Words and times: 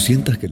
Sientas 0.00 0.38
que... 0.38 0.50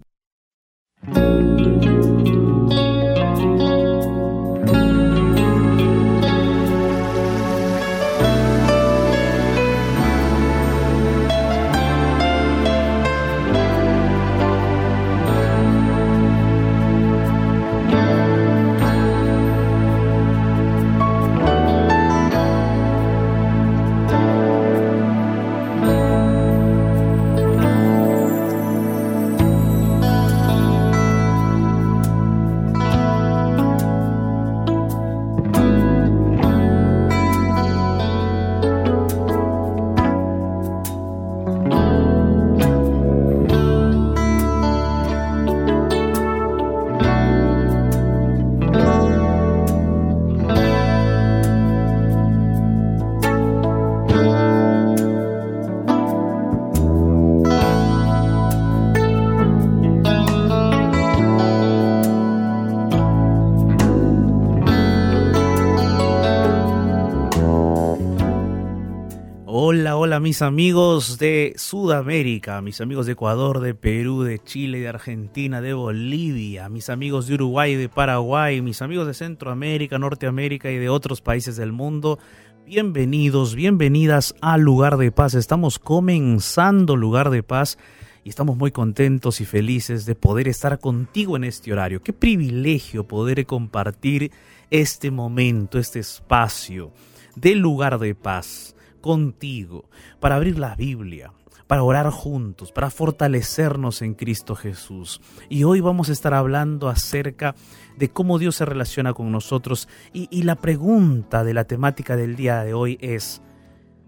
mis 70.21 70.43
amigos 70.43 71.19
de 71.19 71.55
Sudamérica, 71.57 72.61
mis 72.61 72.81
amigos 72.81 73.07
de 73.07 73.13
Ecuador, 73.13 73.61
de 73.61 73.75
Perú, 73.75 74.23
de 74.23 74.39
Chile, 74.39 74.81
de 74.81 74.89
Argentina, 74.89 75.61
de 75.61 75.75
Bolivia, 75.75 76.69
mis 76.69 76.89
amigos 76.89 77.27
de 77.27 77.35
Uruguay, 77.35 77.75
de 77.75 77.89
Paraguay, 77.89 78.61
mis 78.63 78.83
amigos 78.83 79.07
de 79.07 79.15
Centroamérica, 79.15 79.99
Norteamérica 79.99 80.71
y 80.71 80.79
de 80.79 80.89
otros 80.89 81.21
países 81.21 81.57
del 81.57 81.73
mundo. 81.73 82.19
Bienvenidos, 82.67 83.55
bienvenidas 83.55 84.35
a 84.41 84.57
Lugar 84.57 84.97
de 84.97 85.13
Paz. 85.13 85.35
Estamos 85.35 85.79
comenzando 85.79 86.97
Lugar 86.97 87.31
de 87.31 87.43
Paz 87.43 87.79
y 88.25 88.31
estamos 88.31 88.57
muy 88.57 88.73
contentos 88.73 89.41
y 89.41 89.45
felices 89.45 90.05
de 90.05 90.15
poder 90.15 90.49
estar 90.49 90.81
contigo 90.81 91.37
en 91.37 91.45
este 91.45 91.73
horario. 91.73 92.03
Qué 92.03 92.13
privilegio 92.13 93.07
poder 93.07 93.47
compartir 93.47 94.33
este 94.71 95.11
momento, 95.11 95.79
este 95.79 96.01
espacio 96.01 96.93
de 97.37 97.55
Lugar 97.55 97.99
de 97.99 98.15
Paz 98.15 98.75
contigo, 99.01 99.89
para 100.21 100.37
abrir 100.37 100.59
la 100.59 100.75
Biblia, 100.75 101.33
para 101.69 101.83
orar 101.83 102.11
juntos, 102.11 102.73
para 102.73 102.91
fortalecernos 102.91 104.03
en 104.03 104.15
Cristo 104.15 104.57
Jesús. 104.57 105.21
Y 105.49 105.65
hoy 105.65 105.81
vamos 105.81 106.09
a 106.09 106.13
estar 106.13 106.35
hablando 106.35 106.89
acerca 106.89 107.55
de 107.97 108.09
cómo 108.09 108.39
Dios 108.39 108.57
se 108.57 108.65
relaciona 108.65 109.13
con 109.13 109.31
nosotros. 109.31 109.87
Y, 110.13 110.43
la 110.43 110.57
pregunta 110.57 111.45
de 111.45 111.55
la 111.55 111.65
temática 111.65 112.17
del 112.17 112.37
día 112.37 112.65
de 112.65 112.73
hoy 112.75 112.99
es, 113.01 113.43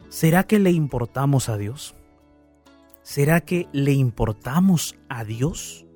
¿será 0.08 0.44
que 0.44 0.58
le 0.58 0.70
importamos 0.70 1.48
a 1.48 1.58
Dios? 1.58 1.94
¿Será 3.02 3.42
que 3.42 3.68
le 3.72 3.92
importamos 3.92 4.96
a 5.08 5.24
Dios? 5.24 5.86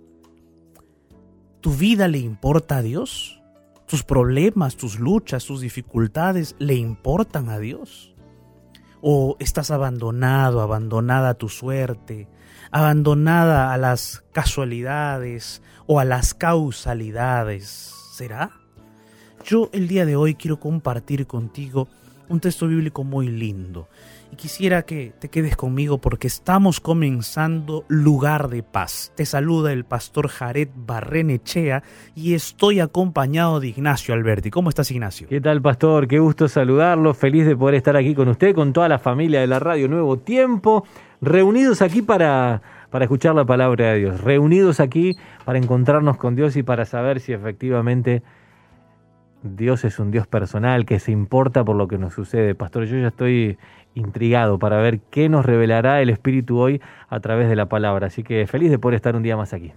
¿Tu 1.61 1.73
vida 1.73 2.09
le 2.09 2.19
importa 2.19 2.79
a 2.79 2.83
Dios? 2.83 3.41
¿Tus 3.87 4.03
problemas, 4.03 4.77
tus 4.77 4.99
luchas, 4.99 5.47
tus 5.47 5.63
dificultades 5.63 6.57
le 6.59 6.75
importan 6.75 7.49
a 7.49 7.59
Dios? 7.59 8.14
O 9.07 9.37
estás 9.39 9.71
abandonado, 9.71 10.63
abandonada 10.63 11.29
a 11.29 11.35
tu 11.35 11.51
suerte, 11.51 12.27
abandonada 12.71 13.75
a 13.75 13.77
las 13.77 14.25
casualidades 14.33 15.61
o 15.87 16.01
a 16.01 16.07
las 16.07 16.33
causalidades. 16.33 17.93
¿Será? 18.15 18.53
Yo 19.45 19.69
el 19.75 19.89
día 19.89 20.07
de 20.07 20.17
hoy 20.17 20.37
quiero 20.37 20.59
compartir 20.59 21.27
contigo 21.27 21.87
un 22.31 22.41
texto 22.41 22.67
bíblico 22.67 23.05
muy 23.05 23.29
lindo 23.29 23.91
y 24.35 24.37
quisiera 24.37 24.83
que 24.83 25.13
te 25.21 25.29
quedes 25.29 25.57
conmigo 25.57 25.99
porque 25.99 26.27
estamos 26.27 26.81
comenzando 26.81 27.85
Lugar 27.87 28.49
de 28.49 28.65
Paz. 28.65 29.13
Te 29.15 29.27
saluda 29.27 29.73
el 29.73 29.85
pastor 29.85 30.27
Jared 30.27 30.69
Barrenechea 30.75 31.85
y 32.17 32.35
estoy 32.35 32.81
acompañado 32.81 33.61
de 33.61 33.69
Ignacio 33.69 34.13
Alberti. 34.13 34.51
¿Cómo 34.51 34.71
estás, 34.71 34.91
Ignacio? 34.91 35.29
¿Qué 35.29 35.41
tal, 35.41 35.63
pastor? 35.63 36.09
Qué 36.09 36.19
gusto 36.19 36.49
saludarlo. 36.49 37.15
Feliz 37.15 37.47
de 37.47 37.57
poder 37.57 37.77
estar 37.77 37.97
aquí 37.97 38.13
con 38.13 38.27
usted, 38.27 38.57
con 38.57 38.73
toda 38.73 38.89
la 38.89 38.99
familia 38.99 39.41
de 39.41 39.47
la 39.47 39.61
radio 39.61 39.87
Nuevo 39.87 40.19
Tiempo, 40.19 40.85
reunidos 41.21 41.81
aquí 41.81 42.03
para 42.03 42.61
para 42.91 43.05
escuchar 43.05 43.37
la 43.37 43.45
palabra 43.45 43.93
de 43.93 43.99
Dios, 43.99 44.21
reunidos 44.21 44.81
aquí 44.81 45.17
para 45.45 45.59
encontrarnos 45.59 46.17
con 46.17 46.35
Dios 46.35 46.57
y 46.57 46.65
para 46.65 46.85
saber 46.85 47.21
si 47.21 47.33
efectivamente 47.33 48.23
Dios 49.45 49.85
es 49.85 49.99
un 49.99 50.11
Dios 50.11 50.27
personal, 50.27 50.87
que 50.87 50.99
se 50.99 51.13
importa 51.13 51.65
por 51.65 51.77
lo 51.77 51.87
que 51.87 51.99
nos 51.99 52.15
sucede. 52.15 52.55
Pastor, 52.55 52.87
yo 52.87 52.97
ya 52.97 53.09
estoy 53.09 53.59
intrigado 53.95 54.59
para 54.59 54.79
ver 54.79 55.01
qué 55.11 55.29
nos 55.29 55.45
revelará 55.45 56.03
el 56.03 56.11
Espíritu 56.11 56.59
hoy 56.59 56.81
a 57.09 57.21
través 57.21 57.49
de 57.49 57.57
la 57.57 57.69
palabra. 57.69 58.09
Así 58.09 58.23
que 58.23 58.47
feliz 58.47 58.71
de 58.71 58.79
poder 58.79 58.97
estar 58.97 59.17
un 59.17 59.23
día 59.23 59.37
más 59.37 59.53
aquí. 59.53 59.73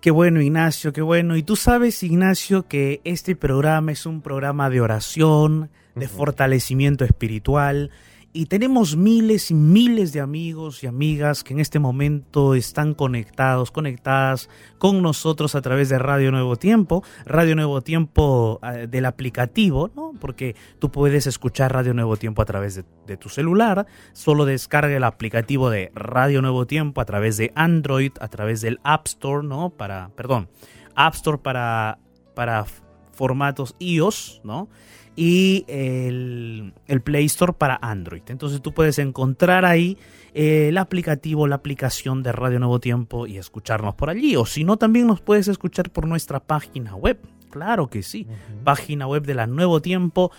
Qué 0.00 0.10
bueno, 0.10 0.42
Ignacio, 0.42 0.92
qué 0.92 1.00
bueno. 1.00 1.36
Y 1.36 1.42
tú 1.42 1.56
sabes, 1.56 2.02
Ignacio, 2.02 2.68
que 2.68 3.00
este 3.04 3.36
programa 3.36 3.92
es 3.92 4.04
un 4.04 4.20
programa 4.20 4.68
de 4.68 4.82
oración, 4.82 5.70
de 5.94 6.08
fortalecimiento 6.08 7.04
espiritual 7.04 7.90
y 8.36 8.46
tenemos 8.46 8.96
miles 8.96 9.52
y 9.52 9.54
miles 9.54 10.12
de 10.12 10.20
amigos 10.20 10.82
y 10.82 10.88
amigas 10.88 11.44
que 11.44 11.54
en 11.54 11.60
este 11.60 11.78
momento 11.78 12.56
están 12.56 12.92
conectados, 12.92 13.70
conectadas 13.70 14.50
con 14.78 15.02
nosotros 15.02 15.54
a 15.54 15.62
través 15.62 15.88
de 15.88 16.00
Radio 16.00 16.32
Nuevo 16.32 16.56
Tiempo, 16.56 17.04
Radio 17.26 17.54
Nuevo 17.54 17.80
Tiempo 17.82 18.58
eh, 18.64 18.88
del 18.88 19.06
aplicativo, 19.06 19.92
¿no? 19.94 20.14
Porque 20.20 20.56
tú 20.80 20.90
puedes 20.90 21.28
escuchar 21.28 21.72
Radio 21.72 21.94
Nuevo 21.94 22.16
Tiempo 22.16 22.42
a 22.42 22.44
través 22.44 22.74
de, 23.06 23.16
tu 23.16 23.28
celular, 23.28 23.86
solo 24.12 24.44
descarga 24.46 24.96
el 24.96 25.04
aplicativo 25.04 25.70
de 25.70 25.92
Radio 25.94 26.42
Nuevo 26.42 26.66
Tiempo 26.66 27.00
a 27.00 27.04
través 27.04 27.36
de 27.36 27.52
Android, 27.54 28.10
a 28.18 28.26
través 28.26 28.60
del 28.62 28.80
App 28.82 29.06
Store, 29.06 29.46
¿no? 29.46 29.70
Para, 29.70 30.10
perdón, 30.16 30.48
App 30.96 31.14
Store 31.14 31.38
para, 31.38 32.00
para 32.34 32.66
formatos 33.12 33.76
iOS, 33.78 34.40
¿no? 34.42 34.68
Y 35.16 35.64
el, 35.68 36.72
Play 37.02 37.26
Store 37.26 37.52
para 37.52 37.78
Android. 37.80 38.22
Entonces 38.28 38.60
tú 38.60 38.72
puedes 38.72 38.98
encontrar 38.98 39.64
ahí 39.64 39.98
eh, 40.34 40.68
el 40.68 40.78
aplicativo, 40.78 41.46
la 41.46 41.56
aplicación 41.56 42.22
de 42.22 42.32
Radio 42.32 42.58
Nuevo 42.58 42.80
Tiempo 42.80 43.26
y 43.26 43.38
escucharnos 43.38 43.94
por 43.94 44.10
allí. 44.10 44.36
O 44.36 44.46
si 44.46 44.64
no, 44.64 44.76
también 44.76 45.06
nos 45.06 45.20
puedes 45.20 45.48
escuchar 45.48 45.90
por 45.90 46.06
nuestra 46.06 46.40
página 46.40 46.96
web. 46.96 47.18
Claro 47.50 47.88
que 47.88 48.02
sí. 48.02 48.26
Página 48.64 49.06
web 49.06 49.24
de 49.24 49.34
la 49.34 49.46
Nuevo 49.46 49.80
Tiempo 49.80 50.32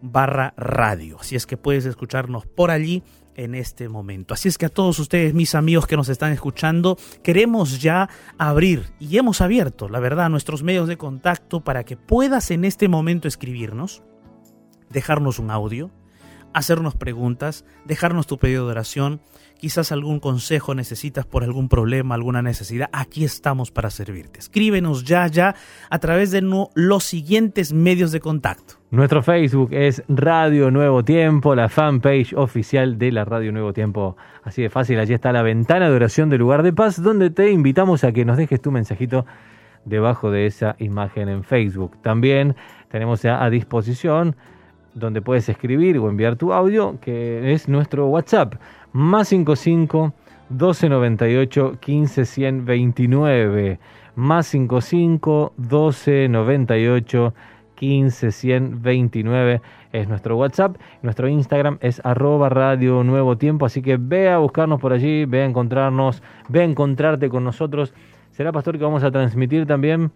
barra 0.00 0.54
radio. 0.56 1.18
Así 1.20 1.36
es 1.36 1.46
que 1.46 1.56
puedes 1.56 1.84
escucharnos 1.84 2.46
por 2.46 2.70
allí 2.70 3.02
en 3.38 3.54
este 3.54 3.88
momento. 3.88 4.34
Así 4.34 4.48
es 4.48 4.58
que 4.58 4.66
a 4.66 4.68
todos 4.68 4.98
ustedes, 4.98 5.32
mis 5.32 5.54
amigos 5.54 5.86
que 5.86 5.96
nos 5.96 6.08
están 6.08 6.32
escuchando, 6.32 6.98
queremos 7.22 7.80
ya 7.80 8.10
abrir 8.36 8.90
y 8.98 9.16
hemos 9.16 9.40
abierto, 9.40 9.88
la 9.88 10.00
verdad, 10.00 10.28
nuestros 10.28 10.64
medios 10.64 10.88
de 10.88 10.98
contacto 10.98 11.60
para 11.60 11.84
que 11.84 11.96
puedas 11.96 12.50
en 12.50 12.64
este 12.64 12.88
momento 12.88 13.28
escribirnos, 13.28 14.02
dejarnos 14.90 15.38
un 15.38 15.52
audio, 15.52 15.90
hacernos 16.54 16.94
preguntas, 16.94 17.64
dejarnos 17.84 18.26
tu 18.26 18.38
pedido 18.38 18.64
de 18.66 18.72
oración, 18.72 19.20
quizás 19.58 19.92
algún 19.92 20.20
consejo 20.20 20.74
necesitas 20.74 21.26
por 21.26 21.44
algún 21.44 21.68
problema, 21.68 22.14
alguna 22.14 22.42
necesidad, 22.42 22.88
aquí 22.92 23.24
estamos 23.24 23.70
para 23.70 23.90
servirte. 23.90 24.38
Escríbenos 24.38 25.04
ya, 25.04 25.26
ya 25.26 25.54
a 25.90 25.98
través 25.98 26.30
de 26.30 26.42
los 26.74 27.04
siguientes 27.04 27.72
medios 27.72 28.12
de 28.12 28.20
contacto. 28.20 28.74
Nuestro 28.90 29.22
Facebook 29.22 29.70
es 29.72 30.02
Radio 30.08 30.70
Nuevo 30.70 31.04
Tiempo, 31.04 31.54
la 31.54 31.68
fanpage 31.68 32.32
oficial 32.34 32.98
de 32.98 33.12
la 33.12 33.24
Radio 33.24 33.52
Nuevo 33.52 33.72
Tiempo. 33.72 34.16
Así 34.44 34.62
de 34.62 34.70
fácil, 34.70 34.98
allí 34.98 35.12
está 35.12 35.32
la 35.32 35.42
ventana 35.42 35.90
de 35.90 35.96
oración 35.96 36.30
del 36.30 36.40
lugar 36.40 36.62
de 36.62 36.72
paz, 36.72 37.02
donde 37.02 37.30
te 37.30 37.50
invitamos 37.50 38.04
a 38.04 38.12
que 38.12 38.24
nos 38.24 38.38
dejes 38.38 38.62
tu 38.62 38.70
mensajito 38.70 39.26
debajo 39.84 40.30
de 40.30 40.46
esa 40.46 40.76
imagen 40.78 41.28
en 41.28 41.44
Facebook. 41.44 42.00
También 42.02 42.56
tenemos 42.90 43.24
a 43.24 43.48
disposición 43.50 44.36
donde 44.94 45.22
puedes 45.22 45.48
escribir 45.48 45.98
o 45.98 46.08
enviar 46.08 46.36
tu 46.36 46.52
audio, 46.52 46.98
que 47.00 47.52
es 47.52 47.68
nuestro 47.68 48.06
WhatsApp, 48.08 48.54
más 48.92 49.28
55 49.28 50.12
1298 50.50 51.76
15 51.80 52.24
129, 52.24 53.78
más 54.16 54.46
55 54.46 55.52
1298 55.56 57.34
15 57.74 58.32
129 58.32 59.62
es 59.92 60.08
nuestro 60.08 60.36
WhatsApp. 60.36 60.76
Nuestro 61.02 61.28
Instagram 61.28 61.78
es 61.80 62.00
arroba 62.04 62.48
radio 62.48 63.04
nuevo 63.04 63.38
tiempo. 63.38 63.66
Así 63.66 63.82
que 63.82 63.96
ve 63.96 64.28
a 64.28 64.38
buscarnos 64.38 64.80
por 64.80 64.92
allí, 64.92 65.24
ve 65.24 65.42
a 65.42 65.44
encontrarnos, 65.44 66.22
ve 66.48 66.60
a 66.60 66.64
encontrarte 66.64 67.28
con 67.28 67.44
nosotros. 67.44 67.94
Será 68.30 68.52
pastor 68.52 68.78
que 68.78 68.84
vamos 68.84 69.04
a 69.04 69.10
transmitir 69.10 69.66
también 69.66 70.10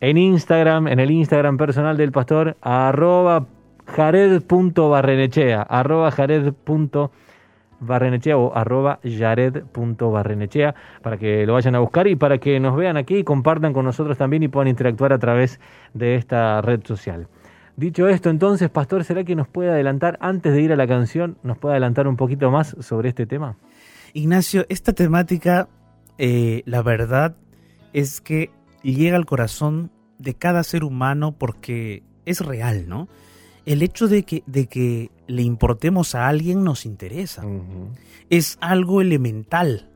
en 0.00 0.18
Instagram, 0.18 0.88
en 0.88 1.00
el 1.00 1.10
Instagram 1.10 1.56
personal 1.56 1.96
del 1.96 2.12
pastor, 2.12 2.56
arroba 2.60 3.46
jared.barrenechea, 3.86 5.62
arroba 5.62 6.10
jared.barrenechea 6.10 8.36
o 8.36 8.54
arroba 8.54 9.00
jared.barrenechea 9.02 10.74
para 11.02 11.16
que 11.16 11.46
lo 11.46 11.54
vayan 11.54 11.76
a 11.76 11.80
buscar 11.80 12.06
y 12.06 12.16
para 12.16 12.38
que 12.38 12.60
nos 12.60 12.76
vean 12.76 12.96
aquí 12.96 13.18
y 13.18 13.24
compartan 13.24 13.72
con 13.72 13.84
nosotros 13.84 14.18
también 14.18 14.42
y 14.42 14.48
puedan 14.48 14.68
interactuar 14.68 15.12
a 15.12 15.18
través 15.18 15.60
de 15.94 16.16
esta 16.16 16.60
red 16.60 16.80
social. 16.84 17.28
Dicho 17.76 18.08
esto, 18.08 18.30
entonces, 18.30 18.70
Pastor, 18.70 19.04
¿será 19.04 19.24
que 19.24 19.36
nos 19.36 19.48
puede 19.48 19.70
adelantar, 19.70 20.16
antes 20.22 20.54
de 20.54 20.62
ir 20.62 20.72
a 20.72 20.76
la 20.76 20.86
canción, 20.86 21.36
nos 21.42 21.58
puede 21.58 21.74
adelantar 21.74 22.08
un 22.08 22.16
poquito 22.16 22.50
más 22.50 22.74
sobre 22.80 23.10
este 23.10 23.26
tema? 23.26 23.58
Ignacio, 24.14 24.64
esta 24.70 24.94
temática, 24.94 25.68
eh, 26.16 26.62
la 26.64 26.82
verdad 26.82 27.36
es 27.92 28.22
que 28.22 28.50
llega 28.82 29.16
al 29.16 29.26
corazón 29.26 29.90
de 30.18 30.34
cada 30.34 30.62
ser 30.62 30.84
humano 30.84 31.32
porque 31.32 32.02
es 32.24 32.40
real, 32.40 32.88
¿no? 32.88 33.08
El 33.66 33.82
hecho 33.82 34.08
de 34.08 34.22
que, 34.22 34.42
de 34.46 34.66
que 34.66 35.10
le 35.26 35.42
importemos 35.42 36.14
a 36.14 36.28
alguien 36.28 36.64
nos 36.64 36.86
interesa. 36.86 37.44
Es 38.30 38.58
algo 38.60 39.00
elemental 39.00 39.90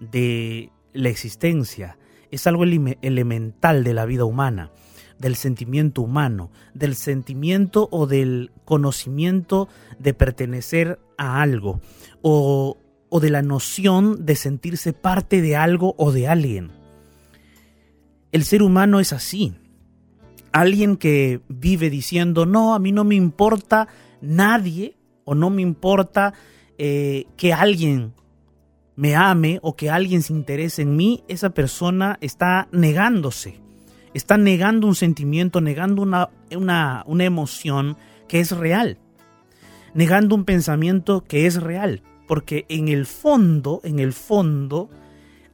de 0.00 0.70
la 0.92 1.08
existencia, 1.08 1.98
es 2.30 2.46
algo 2.46 2.64
elemental 2.64 3.84
de 3.84 3.94
la 3.94 4.06
vida 4.06 4.24
humana, 4.24 4.72
del 5.18 5.36
sentimiento 5.36 6.02
humano, 6.02 6.50
del 6.74 6.96
sentimiento 6.96 7.88
o 7.92 8.06
del 8.06 8.50
conocimiento 8.64 9.68
de 9.98 10.14
pertenecer 10.14 10.98
a 11.16 11.42
algo, 11.42 11.80
o, 12.22 12.76
o 13.08 13.20
de 13.20 13.30
la 13.30 13.42
noción 13.42 14.26
de 14.26 14.34
sentirse 14.34 14.92
parte 14.92 15.40
de 15.40 15.56
algo 15.56 15.94
o 15.96 16.10
de 16.10 16.26
alguien. 16.26 16.72
El 18.32 18.44
ser 18.44 18.62
humano 18.62 18.98
es 18.98 19.12
así. 19.12 19.54
Alguien 20.52 20.96
que 20.96 21.40
vive 21.48 21.90
diciendo, 21.90 22.46
no, 22.46 22.74
a 22.74 22.78
mí 22.78 22.92
no 22.92 23.04
me 23.04 23.14
importa 23.14 23.88
nadie 24.20 24.96
o 25.24 25.34
no 25.34 25.50
me 25.50 25.62
importa 25.62 26.34
eh, 26.78 27.26
que 27.36 27.52
alguien 27.52 28.12
me 28.96 29.16
ame 29.16 29.58
o 29.62 29.74
que 29.76 29.90
alguien 29.90 30.22
se 30.22 30.32
interese 30.32 30.82
en 30.82 30.96
mí, 30.96 31.24
esa 31.28 31.50
persona 31.50 32.18
está 32.20 32.68
negándose. 32.72 33.60
Está 34.14 34.36
negando 34.36 34.86
un 34.86 34.94
sentimiento, 34.94 35.60
negando 35.60 36.02
una, 36.02 36.28
una, 36.54 37.02
una 37.06 37.24
emoción 37.24 37.96
que 38.28 38.40
es 38.40 38.50
real. 38.52 38.98
Negando 39.94 40.34
un 40.34 40.44
pensamiento 40.44 41.24
que 41.24 41.46
es 41.46 41.62
real. 41.62 42.02
Porque 42.28 42.66
en 42.68 42.88
el 42.88 43.06
fondo, 43.06 43.80
en 43.84 43.98
el 43.98 44.12
fondo, 44.12 44.90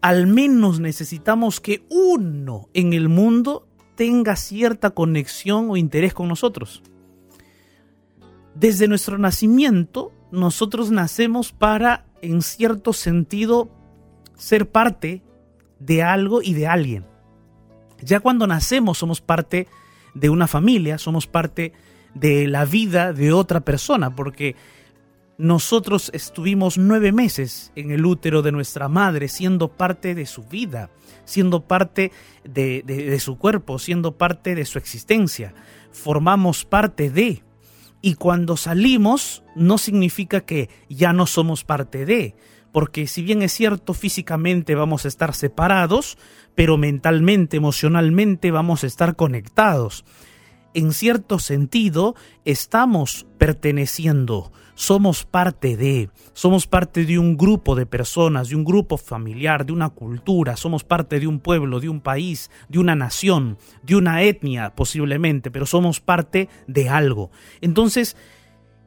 al 0.00 0.26
menos 0.26 0.80
necesitamos 0.80 1.60
que 1.60 1.84
uno 1.88 2.68
en 2.74 2.92
el 2.92 3.08
mundo 3.08 3.67
tenga 3.98 4.36
cierta 4.36 4.90
conexión 4.90 5.70
o 5.70 5.76
interés 5.76 6.14
con 6.14 6.28
nosotros. 6.28 6.84
Desde 8.54 8.86
nuestro 8.86 9.18
nacimiento, 9.18 10.12
nosotros 10.30 10.92
nacemos 10.92 11.50
para, 11.50 12.06
en 12.22 12.42
cierto 12.42 12.92
sentido, 12.92 13.68
ser 14.36 14.70
parte 14.70 15.24
de 15.80 16.04
algo 16.04 16.42
y 16.42 16.54
de 16.54 16.68
alguien. 16.68 17.06
Ya 18.00 18.20
cuando 18.20 18.46
nacemos 18.46 18.98
somos 18.98 19.20
parte 19.20 19.66
de 20.14 20.30
una 20.30 20.46
familia, 20.46 20.98
somos 20.98 21.26
parte 21.26 21.72
de 22.14 22.46
la 22.46 22.64
vida 22.66 23.12
de 23.12 23.32
otra 23.32 23.62
persona, 23.62 24.14
porque 24.14 24.54
nosotros 25.38 26.10
estuvimos 26.12 26.78
nueve 26.78 27.12
meses 27.12 27.70
en 27.76 27.92
el 27.92 28.04
útero 28.04 28.42
de 28.42 28.50
nuestra 28.50 28.88
madre, 28.88 29.28
siendo 29.28 29.68
parte 29.68 30.16
de 30.16 30.26
su 30.26 30.42
vida, 30.42 30.90
siendo 31.24 31.62
parte 31.62 32.10
de, 32.42 33.18
su 33.20 33.38
cuerpo, 33.38 33.78
siendo 33.78 34.18
parte 34.18 34.56
de 34.56 34.64
su 34.64 34.78
existencia. 34.78 35.54
Formamos 35.92 36.64
parte 36.64 37.08
de. 37.08 37.44
Y 38.02 38.14
cuando 38.14 38.56
salimos, 38.56 39.44
no 39.54 39.78
significa 39.78 40.40
que 40.40 40.70
ya 40.88 41.12
no 41.12 41.24
somos 41.26 41.62
parte 41.62 42.04
de, 42.04 42.34
porque 42.72 43.06
si 43.06 43.22
bien 43.22 43.42
es 43.42 43.52
cierto 43.52 43.94
físicamente 43.94 44.74
vamos 44.74 45.04
a 45.04 45.08
estar 45.08 45.34
separados, 45.34 46.18
pero 46.56 46.76
mentalmente, 46.76 47.56
emocionalmente 47.56 48.50
vamos 48.50 48.82
a 48.82 48.88
estar 48.88 49.14
conectados. 49.14 50.04
En 50.74 50.92
cierto 50.92 51.38
sentido, 51.38 52.16
estamos 52.44 53.26
perteneciendo 53.38 54.52
somos 54.78 55.24
parte 55.24 55.76
de, 55.76 56.08
somos 56.34 56.68
parte 56.68 57.04
de 57.04 57.18
un 57.18 57.36
grupo 57.36 57.74
de 57.74 57.84
personas, 57.84 58.50
de 58.50 58.54
un 58.54 58.64
grupo 58.64 58.96
familiar, 58.96 59.66
de 59.66 59.72
una 59.72 59.88
cultura, 59.88 60.56
somos 60.56 60.84
parte 60.84 61.18
de 61.18 61.26
un 61.26 61.40
pueblo, 61.40 61.80
de 61.80 61.88
un 61.88 62.00
país, 62.00 62.48
de 62.68 62.78
una 62.78 62.94
nación, 62.94 63.58
de 63.82 63.96
una 63.96 64.22
etnia 64.22 64.76
posiblemente, 64.76 65.50
pero 65.50 65.66
somos 65.66 66.00
parte 66.00 66.48
de 66.68 66.88
algo. 66.88 67.32
Entonces, 67.60 68.16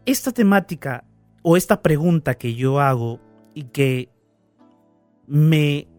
esta 0.05 0.31
temática 0.31 1.03
o 1.41 1.57
esta 1.57 1.81
pregunta 1.81 2.35
que 2.35 2.55
yo 2.55 2.79
hago 2.79 3.19
y 3.53 3.63
que 3.63 4.07
me, 5.27 5.89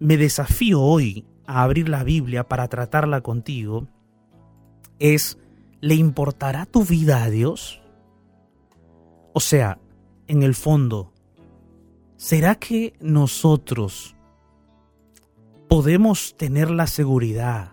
me 0.00 0.18
desafío 0.18 0.82
hoy 0.82 1.24
a 1.46 1.62
abrir 1.62 1.88
la 1.88 2.04
Biblia 2.04 2.46
para 2.46 2.68
tratarla 2.68 3.22
contigo 3.22 3.88
es, 4.98 5.38
¿le 5.80 5.94
importará 5.94 6.66
tu 6.66 6.84
vida 6.84 7.24
a 7.24 7.30
Dios? 7.30 7.80
O 9.32 9.40
sea, 9.40 9.78
en 10.26 10.42
el 10.42 10.54
fondo, 10.54 11.12
¿será 12.16 12.56
que 12.56 12.94
nosotros 13.00 14.16
podemos 15.68 16.36
tener 16.36 16.70
la 16.70 16.86
seguridad 16.86 17.72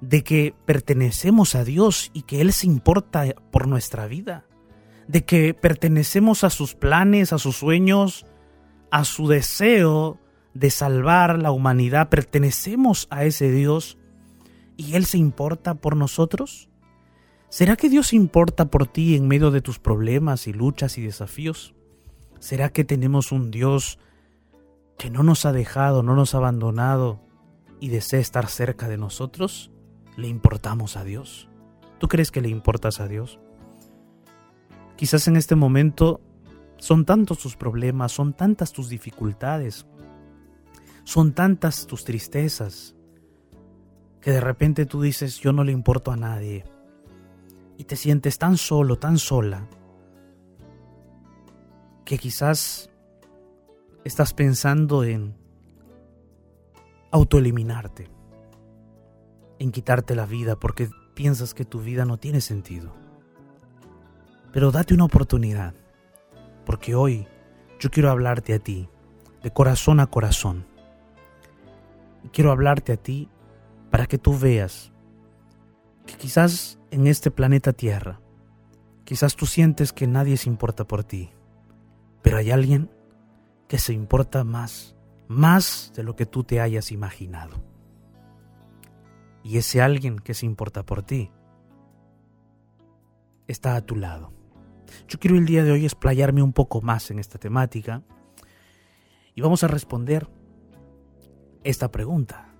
de 0.00 0.22
que 0.22 0.54
pertenecemos 0.66 1.54
a 1.54 1.64
Dios 1.64 2.10
y 2.12 2.22
que 2.22 2.40
Él 2.40 2.52
se 2.52 2.66
importa 2.66 3.24
por 3.50 3.66
nuestra 3.66 4.06
vida? 4.06 4.44
De 5.06 5.24
que 5.24 5.54
pertenecemos 5.54 6.44
a 6.44 6.50
sus 6.50 6.74
planes, 6.74 7.32
a 7.32 7.38
sus 7.38 7.56
sueños, 7.56 8.26
a 8.90 9.04
su 9.04 9.28
deseo 9.28 10.18
de 10.52 10.70
salvar 10.70 11.38
la 11.38 11.52
humanidad, 11.52 12.10
pertenecemos 12.10 13.06
a 13.10 13.24
ese 13.24 13.50
Dios 13.50 13.96
y 14.76 14.94
Él 14.94 15.06
se 15.06 15.18
importa 15.18 15.74
por 15.74 15.96
nosotros? 15.96 16.68
¿Será 17.50 17.76
que 17.76 17.88
Dios 17.88 18.12
importa 18.12 18.66
por 18.66 18.86
ti 18.86 19.16
en 19.16 19.26
medio 19.26 19.50
de 19.50 19.62
tus 19.62 19.78
problemas 19.78 20.46
y 20.46 20.52
luchas 20.52 20.98
y 20.98 21.02
desafíos? 21.02 21.74
¿Será 22.40 22.68
que 22.68 22.84
tenemos 22.84 23.32
un 23.32 23.50
Dios 23.50 23.98
que 24.98 25.10
no 25.10 25.22
nos 25.22 25.46
ha 25.46 25.52
dejado, 25.52 26.02
no 26.02 26.14
nos 26.14 26.34
ha 26.34 26.38
abandonado 26.38 27.20
y 27.80 27.88
desea 27.88 28.20
estar 28.20 28.48
cerca 28.48 28.86
de 28.86 28.98
nosotros? 28.98 29.70
¿Le 30.16 30.28
importamos 30.28 30.98
a 30.98 31.04
Dios? 31.04 31.48
¿Tú 31.98 32.06
crees 32.06 32.30
que 32.30 32.42
le 32.42 32.50
importas 32.50 33.00
a 33.00 33.08
Dios? 33.08 33.40
Quizás 34.96 35.26
en 35.26 35.36
este 35.36 35.54
momento 35.54 36.20
son 36.76 37.06
tantos 37.06 37.38
tus 37.38 37.56
problemas, 37.56 38.12
son 38.12 38.34
tantas 38.34 38.72
tus 38.72 38.90
dificultades, 38.90 39.86
son 41.04 41.32
tantas 41.32 41.86
tus 41.86 42.04
tristezas, 42.04 42.94
que 44.20 44.32
de 44.32 44.40
repente 44.40 44.84
tú 44.84 45.00
dices, 45.00 45.38
yo 45.38 45.54
no 45.54 45.64
le 45.64 45.72
importo 45.72 46.10
a 46.12 46.16
nadie 46.16 46.64
y 47.78 47.84
te 47.84 47.94
sientes 47.94 48.38
tan 48.38 48.56
solo, 48.56 48.98
tan 48.98 49.18
sola, 49.18 49.68
que 52.04 52.18
quizás 52.18 52.90
estás 54.04 54.34
pensando 54.34 55.04
en 55.04 55.36
autoeliminarte, 57.12 58.10
en 59.60 59.70
quitarte 59.70 60.16
la 60.16 60.26
vida 60.26 60.56
porque 60.56 60.90
piensas 61.14 61.54
que 61.54 61.64
tu 61.64 61.80
vida 61.80 62.04
no 62.04 62.18
tiene 62.18 62.40
sentido. 62.40 62.92
Pero 64.52 64.72
date 64.72 64.92
una 64.92 65.04
oportunidad, 65.04 65.72
porque 66.66 66.96
hoy 66.96 67.28
yo 67.78 67.90
quiero 67.90 68.10
hablarte 68.10 68.54
a 68.54 68.58
ti, 68.58 68.88
de 69.44 69.52
corazón 69.52 70.00
a 70.00 70.08
corazón. 70.08 70.66
Quiero 72.32 72.50
hablarte 72.50 72.92
a 72.92 72.96
ti 72.96 73.28
para 73.92 74.06
que 74.06 74.18
tú 74.18 74.36
veas 74.36 74.90
que 76.08 76.16
quizás 76.16 76.78
en 76.90 77.06
este 77.06 77.30
planeta 77.30 77.74
Tierra. 77.74 78.20
Quizás 79.04 79.36
tú 79.36 79.44
sientes 79.44 79.92
que 79.92 80.06
nadie 80.06 80.38
se 80.38 80.48
importa 80.48 80.86
por 80.86 81.04
ti, 81.04 81.30
pero 82.22 82.38
hay 82.38 82.50
alguien 82.50 82.90
que 83.68 83.78
se 83.78 83.92
importa 83.92 84.42
más, 84.42 84.96
más 85.28 85.92
de 85.94 86.02
lo 86.02 86.16
que 86.16 86.24
tú 86.24 86.44
te 86.44 86.60
hayas 86.60 86.92
imaginado. 86.92 87.62
Y 89.42 89.58
ese 89.58 89.82
alguien 89.82 90.18
que 90.18 90.32
se 90.32 90.46
importa 90.46 90.84
por 90.84 91.02
ti 91.02 91.30
está 93.46 93.76
a 93.76 93.82
tu 93.82 93.94
lado. 93.94 94.32
Yo 95.08 95.18
quiero 95.18 95.36
el 95.36 95.44
día 95.44 95.62
de 95.62 95.72
hoy 95.72 95.84
explayarme 95.84 96.42
un 96.42 96.54
poco 96.54 96.80
más 96.80 97.10
en 97.10 97.18
esta 97.18 97.38
temática 97.38 98.02
y 99.34 99.42
vamos 99.42 99.62
a 99.62 99.68
responder 99.68 100.26
esta 101.64 101.90
pregunta. 101.90 102.54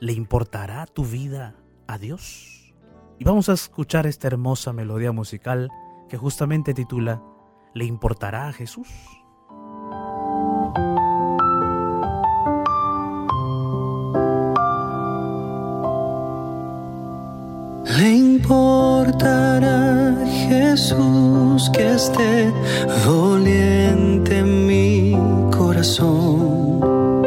¿Le 0.00 0.12
importará 0.12 0.84
tu 0.86 1.04
vida 1.04 1.63
a 1.86 1.98
Dios. 1.98 2.74
Y 3.18 3.24
vamos 3.24 3.48
a 3.48 3.52
escuchar 3.52 4.06
esta 4.06 4.26
hermosa 4.26 4.72
melodía 4.72 5.12
musical 5.12 5.70
que 6.08 6.16
justamente 6.16 6.74
titula 6.74 7.22
¿Le 7.74 7.84
importará 7.84 8.48
a 8.48 8.52
Jesús? 8.52 8.88
Le 17.98 18.10
importará 18.10 20.16
Jesús 20.48 21.70
que 21.72 21.92
esté 21.92 22.52
doliente 23.04 24.42
mi 24.42 25.16
corazón, 25.56 27.22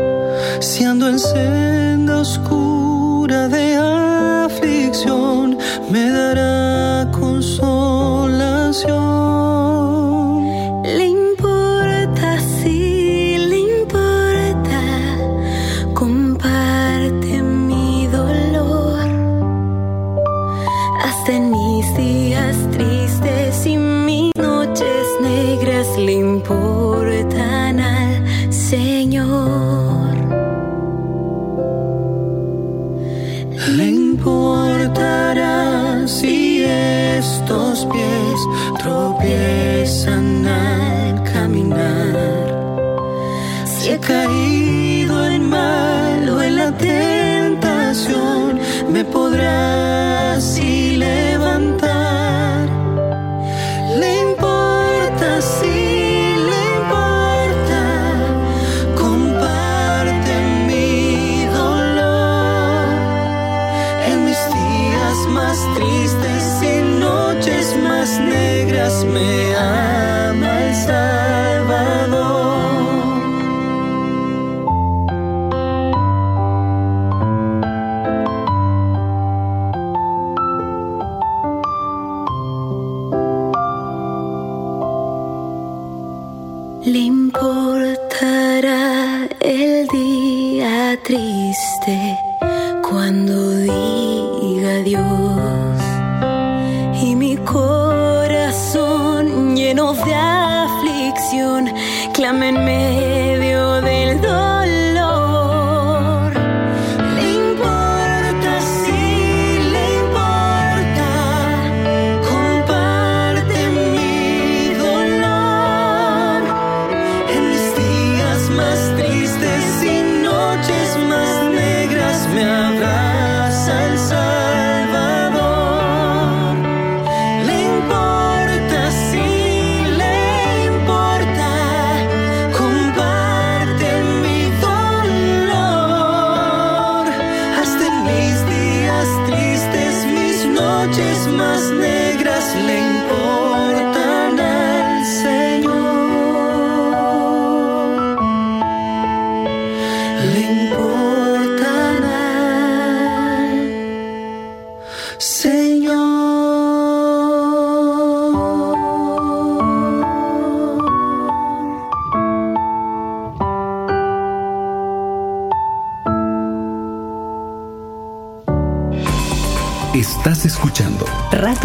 si 0.60 0.84
ando 0.84 1.10
en 1.10 1.20
senda 1.20 2.20
oscura 2.20 2.57
canción. 8.78 9.17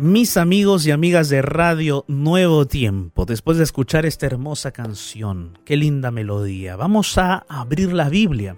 Mis 0.00 0.38
amigos 0.38 0.86
y 0.86 0.92
amigas 0.92 1.28
de 1.28 1.42
Radio 1.42 2.06
Nuevo 2.08 2.66
Tiempo, 2.66 3.26
después 3.26 3.58
de 3.58 3.64
escuchar 3.64 4.06
esta 4.06 4.24
hermosa 4.24 4.70
canción, 4.72 5.58
qué 5.66 5.76
linda 5.76 6.10
melodía, 6.10 6.74
vamos 6.74 7.18
a 7.18 7.44
abrir 7.50 7.92
la 7.92 8.08
Biblia. 8.08 8.56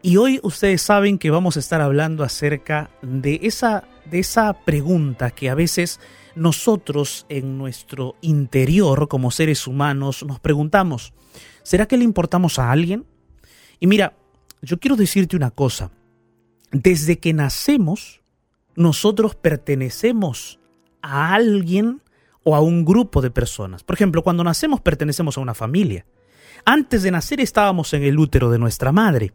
Y 0.00 0.16
hoy 0.16 0.40
ustedes 0.42 0.80
saben 0.80 1.18
que 1.18 1.28
vamos 1.28 1.58
a 1.58 1.60
estar 1.60 1.82
hablando 1.82 2.24
acerca 2.24 2.88
de 3.02 3.40
esa, 3.42 3.84
de 4.10 4.20
esa 4.20 4.54
pregunta 4.64 5.32
que 5.32 5.50
a 5.50 5.54
veces 5.54 6.00
nosotros 6.34 7.26
en 7.28 7.58
nuestro 7.58 8.16
interior 8.22 9.06
como 9.08 9.30
seres 9.30 9.66
humanos 9.66 10.24
nos 10.26 10.40
preguntamos, 10.40 11.12
¿será 11.62 11.84
que 11.84 11.98
le 11.98 12.04
importamos 12.04 12.58
a 12.58 12.72
alguien? 12.72 13.04
Y 13.80 13.86
mira, 13.86 14.16
yo 14.62 14.80
quiero 14.80 14.96
decirte 14.96 15.36
una 15.36 15.50
cosa, 15.50 15.90
desde 16.72 17.18
que 17.18 17.34
nacemos, 17.34 18.22
nosotros 18.78 19.34
pertenecemos 19.34 20.60
a 21.02 21.34
alguien 21.34 22.00
o 22.44 22.54
a 22.54 22.60
un 22.60 22.84
grupo 22.84 23.20
de 23.20 23.30
personas. 23.30 23.82
Por 23.82 23.94
ejemplo, 23.94 24.22
cuando 24.22 24.44
nacemos 24.44 24.80
pertenecemos 24.80 25.36
a 25.36 25.40
una 25.40 25.52
familia. 25.52 26.06
Antes 26.64 27.02
de 27.02 27.10
nacer 27.10 27.40
estábamos 27.40 27.92
en 27.92 28.04
el 28.04 28.18
útero 28.18 28.50
de 28.50 28.58
nuestra 28.58 28.92
madre 28.92 29.32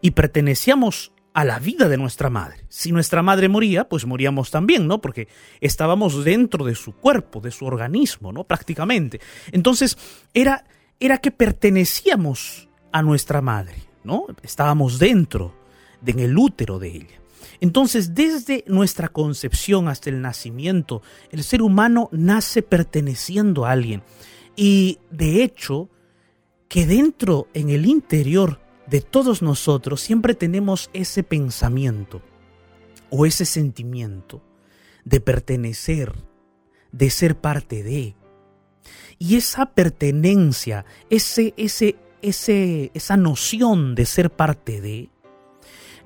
y 0.00 0.12
pertenecíamos 0.12 1.12
a 1.34 1.44
la 1.44 1.58
vida 1.58 1.90
de 1.90 1.98
nuestra 1.98 2.30
madre. 2.30 2.64
Si 2.70 2.90
nuestra 2.90 3.22
madre 3.22 3.50
moría, 3.50 3.86
pues 3.86 4.06
moríamos 4.06 4.50
también, 4.50 4.86
¿no? 4.86 5.02
Porque 5.02 5.28
estábamos 5.60 6.24
dentro 6.24 6.64
de 6.64 6.74
su 6.74 6.92
cuerpo, 6.92 7.40
de 7.40 7.50
su 7.50 7.66
organismo, 7.66 8.32
¿no? 8.32 8.44
Prácticamente. 8.44 9.20
Entonces, 9.52 9.98
era, 10.32 10.64
era 10.98 11.18
que 11.18 11.30
pertenecíamos 11.30 12.70
a 12.92 13.02
nuestra 13.02 13.42
madre, 13.42 13.76
¿no? 14.02 14.24
Estábamos 14.42 14.98
dentro, 14.98 15.54
de, 16.00 16.12
en 16.12 16.20
el 16.20 16.38
útero 16.38 16.78
de 16.78 16.88
ella. 16.88 17.20
Entonces, 17.60 18.14
desde 18.14 18.64
nuestra 18.66 19.08
concepción 19.08 19.88
hasta 19.88 20.10
el 20.10 20.20
nacimiento, 20.20 21.02
el 21.30 21.42
ser 21.42 21.62
humano 21.62 22.08
nace 22.12 22.62
perteneciendo 22.62 23.64
a 23.64 23.72
alguien. 23.72 24.02
Y 24.56 24.98
de 25.10 25.42
hecho, 25.42 25.90
que 26.68 26.86
dentro, 26.86 27.48
en 27.54 27.70
el 27.70 27.86
interior 27.86 28.60
de 28.86 29.00
todos 29.00 29.42
nosotros, 29.42 30.00
siempre 30.00 30.34
tenemos 30.34 30.90
ese 30.92 31.22
pensamiento 31.22 32.22
o 33.10 33.26
ese 33.26 33.44
sentimiento 33.44 34.42
de 35.04 35.20
pertenecer, 35.20 36.12
de 36.92 37.10
ser 37.10 37.36
parte 37.36 37.82
de. 37.82 38.16
Y 39.18 39.36
esa 39.36 39.66
pertenencia, 39.66 40.84
ese, 41.10 41.54
ese, 41.56 41.96
ese, 42.22 42.90
esa 42.94 43.16
noción 43.16 43.94
de 43.94 44.06
ser 44.06 44.30
parte 44.30 44.80
de, 44.80 45.08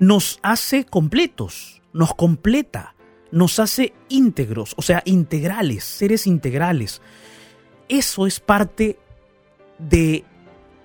nos 0.01 0.39
hace 0.41 0.83
completos, 0.83 1.79
nos 1.93 2.15
completa, 2.15 2.95
nos 3.31 3.59
hace 3.59 3.93
íntegros, 4.09 4.73
o 4.75 4.81
sea, 4.81 5.03
integrales, 5.05 5.83
seres 5.83 6.25
integrales. 6.25 7.03
Eso 7.87 8.25
es 8.25 8.39
parte 8.39 8.97
de 9.77 10.25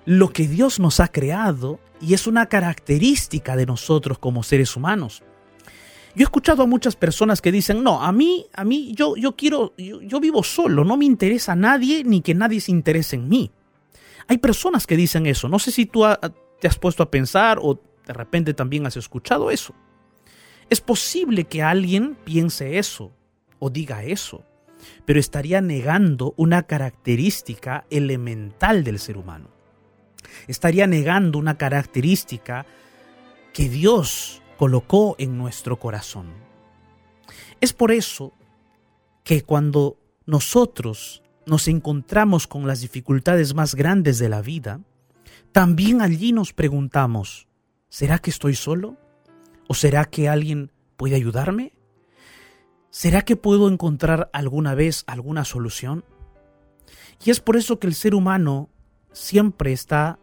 lo 0.05 0.29
que 0.29 0.47
Dios 0.47 0.79
nos 0.79 0.99
ha 0.99 1.07
creado 1.07 1.79
y 1.99 2.13
es 2.13 2.27
una 2.27 2.45
característica 2.45 3.55
de 3.55 3.65
nosotros 3.65 4.19
como 4.19 4.43
seres 4.43 4.75
humanos. 4.75 5.23
Yo 6.13 6.21
he 6.21 6.23
escuchado 6.23 6.61
a 6.61 6.67
muchas 6.67 6.95
personas 6.95 7.41
que 7.41 7.51
dicen, 7.51 7.81
no, 7.81 8.03
a 8.03 8.11
mí, 8.11 8.45
a 8.53 8.63
mí, 8.63 8.93
yo, 8.93 9.15
yo 9.15 9.35
quiero, 9.35 9.73
yo, 9.77 10.19
vivo 10.19 10.43
solo, 10.43 10.85
no 10.85 10.95
me 10.95 11.05
interesa 11.05 11.53
a 11.53 11.55
nadie 11.55 12.03
ni 12.03 12.21
que 12.21 12.35
nadie 12.35 12.61
se 12.61 12.71
interese 12.71 13.15
en 13.15 13.27
mí. 13.27 13.49
Hay 14.27 14.37
personas 14.37 14.85
que 14.85 14.95
dicen 14.95 15.25
eso. 15.25 15.49
No 15.49 15.57
sé 15.57 15.71
si 15.71 15.87
tú 15.87 16.03
te 16.61 16.67
has 16.67 16.77
puesto 16.77 17.01
a 17.01 17.09
pensar 17.09 17.57
o 17.59 17.81
de 18.07 18.13
repente 18.13 18.53
también 18.53 18.87
has 18.87 18.95
escuchado 18.95 19.51
eso. 19.51 19.75
Es 20.69 20.81
posible 20.81 21.43
que 21.43 21.61
alguien 21.61 22.17
piense 22.23 22.77
eso 22.77 23.11
o 23.59 23.69
diga 23.69 24.03
eso, 24.03 24.45
pero 25.05 25.19
estaría 25.19 25.61
negando 25.61 26.33
una 26.37 26.63
característica 26.63 27.85
elemental 27.89 28.83
del 28.83 28.99
ser 28.99 29.17
humano. 29.17 29.49
Estaría 30.47 30.87
negando 30.87 31.37
una 31.37 31.57
característica 31.57 32.65
que 33.53 33.69
Dios 33.69 34.41
colocó 34.57 35.15
en 35.19 35.37
nuestro 35.37 35.79
corazón. 35.79 36.27
Es 37.59 37.73
por 37.73 37.91
eso 37.91 38.33
que 39.23 39.43
cuando 39.43 39.97
nosotros 40.25 41.23
nos 41.45 41.67
encontramos 41.67 42.47
con 42.47 42.67
las 42.67 42.81
dificultades 42.81 43.53
más 43.53 43.75
grandes 43.75 44.19
de 44.19 44.29
la 44.29 44.41
vida, 44.41 44.81
también 45.51 46.01
allí 46.01 46.33
nos 46.33 46.53
preguntamos, 46.53 47.46
¿Será 47.97 48.19
que 48.19 48.29
estoy 48.29 48.53
solo? 48.53 48.95
¿O 49.67 49.73
será 49.73 50.05
que 50.05 50.29
alguien 50.29 50.71
puede 50.97 51.15
ayudarme? 51.15 51.73
¿Será 52.91 53.23
que 53.23 53.35
puedo 53.35 53.67
encontrar 53.67 54.29
alguna 54.33 54.75
vez 54.75 55.03
alguna 55.07 55.45
solución? 55.45 56.05
Y 57.25 57.31
es 57.31 57.39
por 57.39 57.57
eso 57.57 57.79
que 57.79 57.87
el 57.87 57.95
ser 57.95 58.13
humano 58.13 58.69
siempre 59.13 59.73
está 59.73 60.19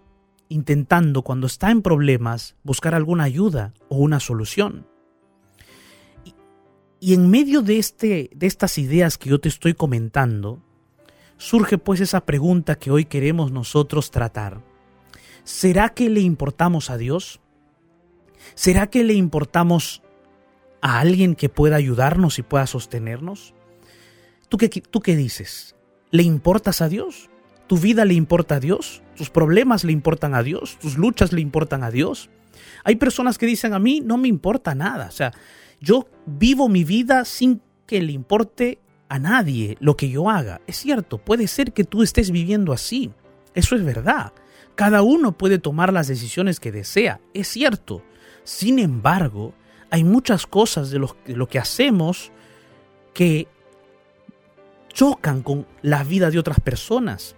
intentando, 0.49 1.23
cuando 1.23 1.49
está 1.49 1.73
en 1.73 1.83
problemas, 1.83 2.55
buscar 2.63 2.95
alguna 2.95 3.25
ayuda 3.25 3.75
o 3.89 3.97
una 3.97 4.21
solución. 4.21 4.87
Y, 7.01 7.13
en 7.13 7.29
medio 7.29 7.61
de, 7.61 7.81
este, 7.81 8.31
de 8.37 8.47
estas 8.47 8.79
ideas 8.79 9.19
que 9.19 9.31
yo 9.31 9.41
te 9.41 9.49
estoy 9.49 9.75
comentando, 9.75 10.63
surge 11.39 11.77
pues 11.79 12.01
esa 12.01 12.25
pregunta 12.25 12.77
que 12.77 12.93
hoy 12.93 13.07
queremos 13.07 13.51
nosotros 13.51 14.13
tratar. 14.13 14.63
¿Será 15.43 15.89
que 15.89 16.09
le 16.09 16.21
importamos 16.21 16.89
a 16.89 16.99
Dios? 16.99 17.41
¿Será 18.55 18.89
que 18.89 19.05
le 19.05 19.15
importamos 19.15 20.03
a 20.81 21.01
alguien 21.01 21.35
que 21.35 21.49
pueda 21.49 21.77
ayudarnos 21.77 22.39
y 22.39 22.43
pueda 22.43 22.67
sostenernos? 22.67 23.55
¿Tú 24.49 24.59
qué, 24.59 24.69
¿Tú 24.69 25.01
qué 25.01 25.17
dices? 25.17 25.75
¿Le 26.11 26.23
importas 26.23 26.81
a 26.81 26.89
Dios? 26.89 27.31
¿Tu 27.67 27.79
vida 27.79 28.05
le 28.05 28.15
importa 28.15 28.57
a 28.57 28.61
Dios? 28.61 29.03
¿Tus 29.17 29.31
problemas 29.31 29.85
le 29.85 29.93
importan 29.93 30.35
a 30.35 30.43
Dios? 30.43 30.79
¿Tus 30.81 30.99
luchas 30.99 31.33
le 31.33 31.41
importan 31.41 31.83
a 31.83 31.91
Dios? 31.91 32.31
Hay 32.85 32.97
personas 32.97 33.39
que 33.39 33.47
dicen 33.47 33.73
a 33.73 33.79
mí 33.79 34.01
no 34.05 34.17
me 34.17 34.29
importa 34.29 34.75
nada. 34.75 35.07
O 35.09 35.13
sea, 35.13 35.33
yo 35.81 36.07
vivo 36.27 36.69
mi 36.69 36.85
vida 36.85 37.25
sin 37.25 37.63
que 37.87 38.03
le 38.03 38.13
importe 38.13 38.79
a 39.09 39.19
nadie 39.19 39.77
lo 39.81 39.97
que 39.97 40.09
yo 40.09 40.31
haga. 40.31 40.61
Es 40.67 40.77
cierto, 40.77 41.19
puede 41.19 41.47
ser 41.47 41.73
que 41.73 41.85
tú 41.85 42.03
estés 42.03 42.31
viviendo 42.31 42.73
así. 42.73 43.11
Eso 43.55 43.77
es 43.77 43.85
verdad. 43.85 44.33
Cada 44.75 45.03
uno 45.03 45.37
puede 45.37 45.59
tomar 45.59 45.93
las 45.93 46.09
decisiones 46.09 46.59
que 46.59 46.73
desea. 46.73 47.21
Es 47.33 47.49
cierto. 47.49 48.03
Sin 48.45 48.79
embargo, 48.79 49.55
hay 49.91 50.05
muchas 50.05 50.47
cosas 50.47 50.91
de 50.91 50.99
lo, 50.99 51.49
que 51.49 51.59
hacemos 51.59 52.31
que 53.13 53.49
chocan 54.89 55.43
con 55.43 55.67
la 55.83 56.05
vida 56.05 56.31
de 56.31 56.39
otras 56.39 56.61
personas. 56.61 57.37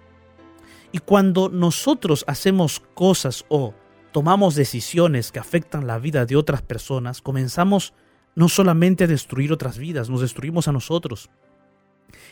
Y 0.91 0.99
cuando 0.99 1.49
nosotros 1.49 2.25
hacemos 2.27 2.83
cosas 2.95 3.45
o 3.49 3.75
tomamos 4.13 4.55
decisiones 4.55 5.33
que 5.33 5.39
afectan 5.39 5.87
la 5.87 5.99
vida 5.99 6.27
de 6.27 6.37
otras 6.37 6.63
personas, 6.63 7.23
comenzamos 7.23 7.95
no 8.35 8.49
solamente 8.49 9.05
a 9.05 9.07
destruir 9.07 9.53
otras 9.53 9.79
vidas, 9.79 10.11
nos 10.11 10.21
destruimos 10.21 10.69
a 10.69 10.73
nosotros. 10.73 11.31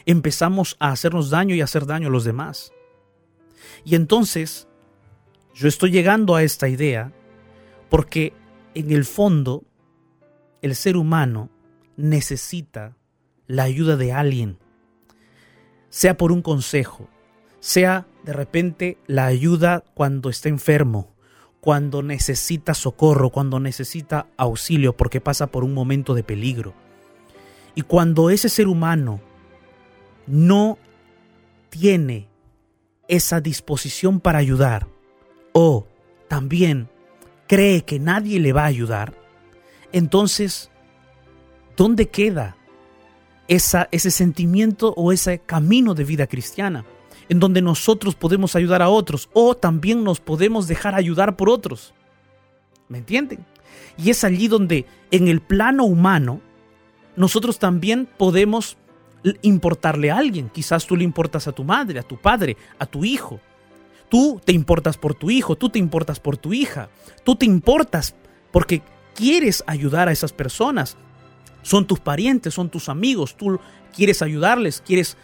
Empezamos 0.04 0.76
a 0.78 0.90
hacernos 0.90 1.30
daño 1.30 1.54
y 1.54 1.60
a 1.60 1.64
hacer 1.64 1.86
daño 1.86 2.08
a 2.08 2.10
los 2.10 2.24
demás. 2.24 2.72
Y 3.84 3.94
entonces, 3.94 4.68
yo 5.54 5.68
estoy 5.68 5.90
llegando 5.90 6.34
a 6.34 6.42
esta 6.42 6.68
idea 6.68 7.12
porque 7.88 8.32
en 8.74 8.90
el 8.90 9.04
fondo, 9.04 9.64
el 10.62 10.74
ser 10.74 10.96
humano 10.96 11.50
necesita 11.96 12.96
la 13.46 13.64
ayuda 13.64 13.96
de 13.96 14.12
alguien, 14.12 14.58
sea 15.88 16.16
por 16.16 16.32
un 16.32 16.42
consejo, 16.42 17.08
sea 17.60 18.06
de 18.24 18.32
repente 18.32 18.98
la 19.06 19.26
ayuda 19.26 19.84
cuando 19.94 20.28
está 20.30 20.48
enfermo, 20.48 21.14
cuando 21.60 22.02
necesita 22.02 22.74
socorro, 22.74 23.30
cuando 23.30 23.60
necesita 23.60 24.26
auxilio 24.36 24.96
porque 24.96 25.20
pasa 25.20 25.46
por 25.46 25.64
un 25.64 25.72
momento 25.72 26.14
de 26.14 26.22
peligro. 26.22 26.74
Y 27.74 27.82
cuando 27.82 28.30
ese 28.30 28.48
ser 28.48 28.68
humano 28.68 29.20
no 30.26 30.78
tiene 31.70 32.28
esa 33.08 33.40
disposición 33.40 34.20
para 34.20 34.38
ayudar, 34.38 34.88
o 35.52 35.86
también 36.28 36.88
cree 37.46 37.82
que 37.82 37.98
nadie 37.98 38.40
le 38.40 38.52
va 38.52 38.62
a 38.62 38.66
ayudar, 38.66 39.14
entonces, 39.92 40.70
¿dónde 41.76 42.08
queda 42.08 42.56
esa, 43.46 43.88
ese 43.92 44.10
sentimiento 44.10 44.92
o 44.96 45.12
ese 45.12 45.38
camino 45.38 45.94
de 45.94 46.04
vida 46.04 46.26
cristiana? 46.26 46.84
En 47.28 47.38
donde 47.38 47.62
nosotros 47.62 48.14
podemos 48.14 48.56
ayudar 48.56 48.82
a 48.82 48.88
otros 48.88 49.30
o 49.32 49.54
también 49.54 50.02
nos 50.02 50.20
podemos 50.20 50.66
dejar 50.66 50.94
ayudar 50.94 51.36
por 51.36 51.48
otros. 51.48 51.94
¿Me 52.88 52.98
entienden? 52.98 53.46
Y 53.96 54.10
es 54.10 54.24
allí 54.24 54.48
donde 54.48 54.84
en 55.10 55.28
el 55.28 55.40
plano 55.40 55.84
humano 55.84 56.40
nosotros 57.16 57.58
también 57.58 58.08
podemos 58.18 58.76
importarle 59.42 60.10
a 60.10 60.18
alguien. 60.18 60.48
Quizás 60.48 60.86
tú 60.86 60.96
le 60.96 61.04
importas 61.04 61.46
a 61.48 61.52
tu 61.52 61.64
madre, 61.64 61.98
a 61.98 62.02
tu 62.02 62.16
padre, 62.16 62.56
a 62.78 62.86
tu 62.86 63.04
hijo, 63.04 63.40
Tú 64.14 64.40
te 64.44 64.52
importas 64.52 64.96
por 64.96 65.16
tu 65.16 65.28
hijo, 65.28 65.56
tú 65.56 65.70
te 65.70 65.80
importas 65.80 66.20
por 66.20 66.36
tu 66.36 66.52
hija, 66.52 66.88
tú 67.24 67.34
te 67.34 67.46
importas 67.46 68.14
porque 68.52 68.80
quieres 69.12 69.64
ayudar 69.66 70.06
a 70.08 70.12
esas 70.12 70.32
personas. 70.32 70.96
Son 71.62 71.84
tus 71.84 71.98
parientes, 71.98 72.54
son 72.54 72.70
tus 72.70 72.88
amigos, 72.88 73.36
tú 73.36 73.58
quieres 73.92 74.22
ayudarles, 74.22 74.80
quieres 74.86 75.16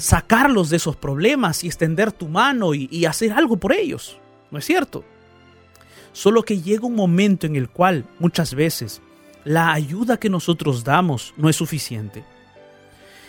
sacarlos 0.00 0.68
de 0.68 0.76
esos 0.76 0.96
problemas 0.96 1.64
y 1.64 1.68
extender 1.68 2.12
tu 2.12 2.28
mano 2.28 2.74
y, 2.74 3.06
hacer 3.06 3.32
algo 3.32 3.56
por 3.56 3.72
ellos. 3.72 4.18
¿No 4.50 4.58
es 4.58 4.66
cierto? 4.66 5.02
Solo 6.12 6.42
que 6.42 6.60
llega 6.60 6.86
un 6.86 6.94
momento 6.94 7.46
en 7.46 7.56
el 7.56 7.70
cual 7.70 8.04
muchas 8.18 8.52
veces 8.52 9.00
la 9.44 9.72
ayuda 9.72 10.18
que 10.18 10.28
nosotros 10.28 10.84
damos 10.84 11.32
no 11.38 11.48
es 11.48 11.56
suficiente. 11.56 12.22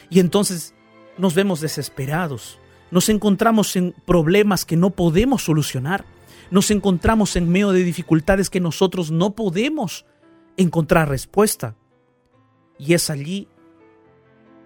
Y 0.10 0.20
entonces 0.20 0.74
nos 1.18 1.34
vemos 1.34 1.62
desesperados, 1.62 2.60
nos 2.92 3.10
encontramos 3.10 3.76
en 3.76 3.94
problemas 4.06 4.66
que 4.66 4.76
no 4.76 4.90
podemos 4.90 5.44
solucionar, 5.44 6.06
nos 6.52 6.72
encontramos 6.72 7.36
en 7.36 7.50
medio 7.50 7.72
de 7.72 7.84
dificultades 7.84 8.50
que 8.50 8.60
nosotros 8.60 9.12
no 9.12 9.36
podemos 9.36 10.06
encontrar 10.58 11.10
respuesta. 11.10 11.76
Y 12.78 12.94
es 12.94 13.10
allí 13.10 13.48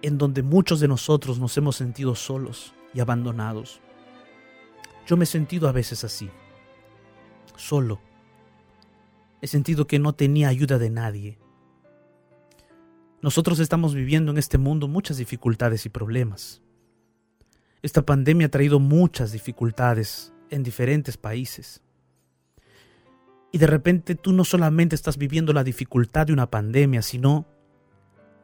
en 0.02 0.18
donde 0.18 0.42
muchos 0.42 0.80
de 0.80 0.88
nosotros 0.88 1.38
nos 1.38 1.56
hemos 1.56 1.76
sentido 1.76 2.14
solos 2.14 2.74
y 2.94 3.00
abandonados. 3.00 3.80
Yo 5.06 5.16
me 5.16 5.24
he 5.24 5.26
sentido 5.26 5.68
a 5.68 5.72
veces 5.72 6.04
así, 6.04 6.30
solo. 7.56 8.00
He 9.42 9.46
sentido 9.46 9.86
que 9.86 9.98
no 9.98 10.14
tenía 10.14 10.48
ayuda 10.48 10.78
de 10.78 10.88
nadie. 10.88 11.38
Nosotros 13.20 13.58
estamos 13.58 13.94
viviendo 13.94 14.32
en 14.32 14.38
este 14.38 14.56
mundo 14.56 14.88
muchas 14.88 15.18
dificultades 15.18 15.84
y 15.84 15.90
problemas. 15.90 16.63
Esta 17.84 18.00
pandemia 18.00 18.46
ha 18.46 18.50
traído 18.50 18.80
muchas 18.80 19.30
dificultades 19.30 20.32
en 20.48 20.62
diferentes 20.62 21.18
países. 21.18 21.82
Y 23.52 23.58
de 23.58 23.66
repente 23.66 24.14
tú 24.14 24.32
no 24.32 24.44
solamente 24.44 24.94
estás 24.94 25.18
viviendo 25.18 25.52
la 25.52 25.64
dificultad 25.64 26.26
de 26.26 26.32
una 26.32 26.50
pandemia, 26.50 27.02
sino 27.02 27.44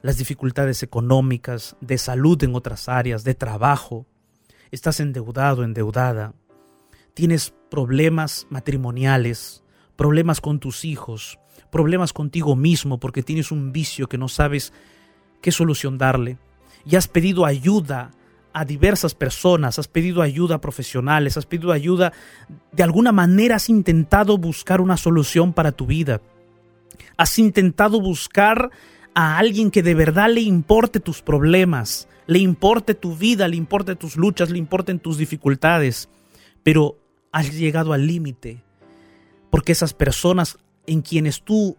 las 0.03 0.19
dificultades 0.19 0.83
económicas, 0.83 1.75
de 1.81 1.97
salud 1.97 2.45
en 2.45 2.55
otras 2.55 2.91
áreas, 2.91 3.25
de 3.25 3.35
trabajo. 3.35 4.05
Estás 4.71 5.01
endeudado, 5.01 5.65
endeudada. 5.65 6.35
Tienes 7.15 7.55
problemas 7.71 8.47
matrimoniales, 8.51 9.65
problemas 9.97 10.43
con 10.43 10.61
tus 10.61 10.85
hijos, 10.85 11.39
problemas 11.73 12.13
contigo 12.13 12.57
mismo 12.57 13.01
porque 13.01 13.23
tienes 13.23 13.51
un 13.51 13.73
vicio 13.73 14.07
que 14.07 14.19
no 14.19 14.29
sabes 14.29 14.75
qué 15.41 15.51
solución 15.51 15.97
darle. 15.97 16.37
Y 16.85 16.97
has 16.97 17.09
pedido 17.09 17.47
ayuda 17.47 18.11
a 18.53 18.65
diversas 18.65 19.15
personas, 19.15 19.79
has 19.79 19.89
pedido 19.89 20.23
ayuda 20.23 20.57
a 20.57 20.61
profesionales, 20.61 21.37
has 21.37 21.47
pedido 21.47 21.73
ayuda, 21.73 22.13
de 22.73 22.83
alguna 22.83 23.13
manera 23.13 23.57
has 23.57 23.69
intentado 23.69 24.39
buscar 24.39 24.81
una 24.81 24.97
solución 24.97 25.53
para 25.53 25.73
tu 25.73 25.87
vida. 25.87 26.21
Has 27.17 27.39
intentado 27.39 28.01
buscar 28.01 28.71
a 29.15 29.39
alguien 29.39 29.71
que 29.71 29.83
de 29.83 29.95
verdad 29.95 30.31
le 30.31 30.41
importe 30.41 31.01
tus 31.01 31.23
problemas, 31.23 32.09
le 32.27 32.39
importe 32.39 32.95
tu 32.95 33.17
vida, 33.17 33.49
le 33.49 33.57
importe 33.57 33.97
tus 33.97 34.17
luchas, 34.17 34.51
le 34.51 34.59
importen 34.59 34.99
tus 34.99 35.19
dificultades, 35.19 36.09
pero 36.63 36.99
has 37.33 37.53
llegado 37.53 37.93
al 37.93 38.07
límite, 38.07 38.63
porque 39.51 39.73
esas 39.73 39.95
personas 39.95 40.59
en 40.87 41.03
quienes 41.03 41.43
tú 41.43 41.77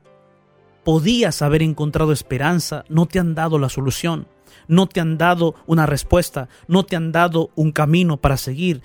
podías 0.83 1.41
haber 1.41 1.61
encontrado 1.61 2.11
esperanza 2.11 2.85
no 2.89 3.05
te 3.05 3.19
han 3.19 3.35
dado 3.35 3.59
la 3.59 3.69
solución, 3.69 4.27
no 4.67 4.87
te 4.87 4.99
han 4.99 5.17
dado 5.17 5.55
una 5.65 5.85
respuesta, 5.85 6.49
no 6.67 6.83
te 6.83 6.95
han 6.95 7.11
dado 7.11 7.51
un 7.55 7.71
camino 7.71 8.17
para 8.17 8.37
seguir. 8.37 8.81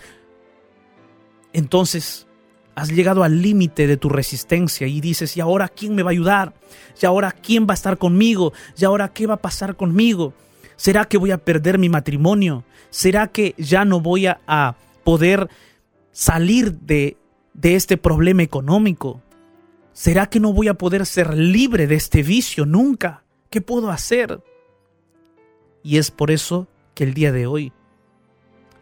Entonces, 1.52 2.26
has 2.76 2.90
llegado 2.90 3.24
al 3.24 3.40
límite 3.40 3.86
de 3.86 3.96
tu 3.96 4.10
resistencia 4.10 4.86
y 4.86 5.00
dices, 5.00 5.36
¿y 5.36 5.40
ahora 5.40 5.68
quién 5.68 5.94
me 5.94 6.02
va 6.02 6.10
a 6.10 6.12
ayudar? 6.12 6.54
¿Y 7.00 7.06
ahora 7.06 7.32
quién 7.32 7.66
va 7.66 7.72
a 7.72 7.74
estar 7.74 7.96
conmigo? 7.96 8.52
¿Y 8.76 8.84
ahora 8.84 9.08
qué 9.08 9.26
va 9.26 9.34
a 9.34 9.42
pasar 9.42 9.76
conmigo? 9.76 10.34
¿Será 10.76 11.06
que 11.06 11.16
voy 11.16 11.30
a 11.30 11.38
perder 11.38 11.78
mi 11.78 11.88
matrimonio? 11.88 12.64
¿Será 12.90 13.28
que 13.28 13.54
ya 13.56 13.86
no 13.86 14.00
voy 14.00 14.26
a, 14.26 14.76
poder 15.04 15.48
salir 16.12 16.80
de, 16.80 17.16
de 17.54 17.76
este 17.76 17.96
problema 17.96 18.42
económico? 18.42 19.22
¿Será 19.92 20.26
que 20.26 20.40
no 20.40 20.52
voy 20.52 20.68
a 20.68 20.74
poder 20.74 21.06
ser 21.06 21.34
libre 21.34 21.86
de 21.86 21.94
este 21.94 22.22
vicio 22.22 22.66
nunca? 22.66 23.24
¿Qué 23.48 23.62
puedo 23.62 23.90
hacer? 23.90 24.40
Y 25.86 25.98
es 25.98 26.10
por 26.10 26.32
eso 26.32 26.66
que 26.96 27.04
el 27.04 27.14
día 27.14 27.30
de 27.30 27.46
hoy 27.46 27.72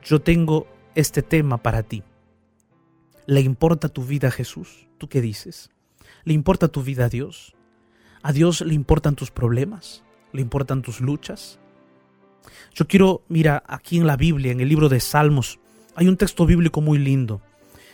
yo 0.03 0.23
tengo 0.23 0.67
este 0.95 1.21
tema 1.21 1.59
para 1.59 1.83
ti. 1.83 2.03
¿Le 3.27 3.43
importa 3.43 3.91
tu 3.91 4.05
vida 4.05 4.29
a 4.29 4.31
Jesús? 4.31 4.89
¿Tú 4.97 5.07
qué 5.11 5.21
dices? 5.21 5.69
¿Le 6.25 6.33
importa 6.33 6.69
tu 6.69 6.83
vida 6.83 7.05
a 7.05 7.09
Dios? 7.11 7.55
¿A 8.23 8.33
Dios 8.33 8.63
le 8.63 8.73
importan 8.73 9.17
tus 9.17 9.31
problemas? 9.31 10.03
¿Le 10.33 10.41
importan 10.41 10.81
tus 10.81 11.03
luchas? 11.03 11.59
Yo 12.73 12.89
quiero, 12.89 13.21
mira, 13.29 13.63
aquí 13.67 13.99
en 13.99 14.07
la 14.07 14.17
Biblia, 14.17 14.53
en 14.53 14.61
el 14.63 14.71
libro 14.71 14.89
de 14.89 15.01
Salmos, 15.01 15.59
hay 15.97 16.09
un 16.09 16.17
texto 16.17 16.47
bíblico 16.47 16.81
muy 16.81 16.97
lindo. 16.97 17.43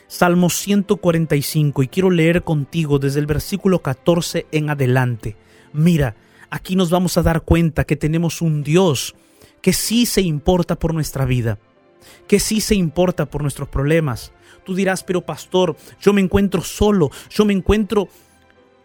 Salmos 0.07 0.55
145, 0.59 1.83
y 1.83 1.88
quiero 1.88 2.11
leer 2.11 2.44
contigo 2.44 3.01
desde 3.01 3.18
el 3.18 3.27
versículo 3.27 3.83
14 3.83 4.46
en 4.53 4.70
adelante. 4.70 5.37
Mira, 5.73 6.14
aquí 6.50 6.76
nos 6.76 6.90
vamos 6.90 7.16
a 7.16 7.22
dar 7.22 7.42
cuenta 7.42 7.84
que 7.84 7.96
tenemos 7.96 8.42
un 8.42 8.62
Dios 8.62 9.14
que 9.62 9.72
sí 9.72 10.06
se 10.06 10.22
importa 10.22 10.78
por 10.78 10.94
nuestra 10.94 11.24
vida, 11.24 11.58
que 12.26 12.40
sí 12.40 12.60
se 12.60 12.74
importa 12.74 13.26
por 13.26 13.42
nuestros 13.42 13.68
problemas, 13.68 14.32
Tú 14.64 14.74
dirás, 14.74 15.02
pero 15.02 15.22
pastor, 15.22 15.76
yo 16.00 16.12
me 16.12 16.20
encuentro 16.20 16.62
solo, 16.62 17.10
yo 17.30 17.44
me 17.44 17.52
encuentro 17.52 18.08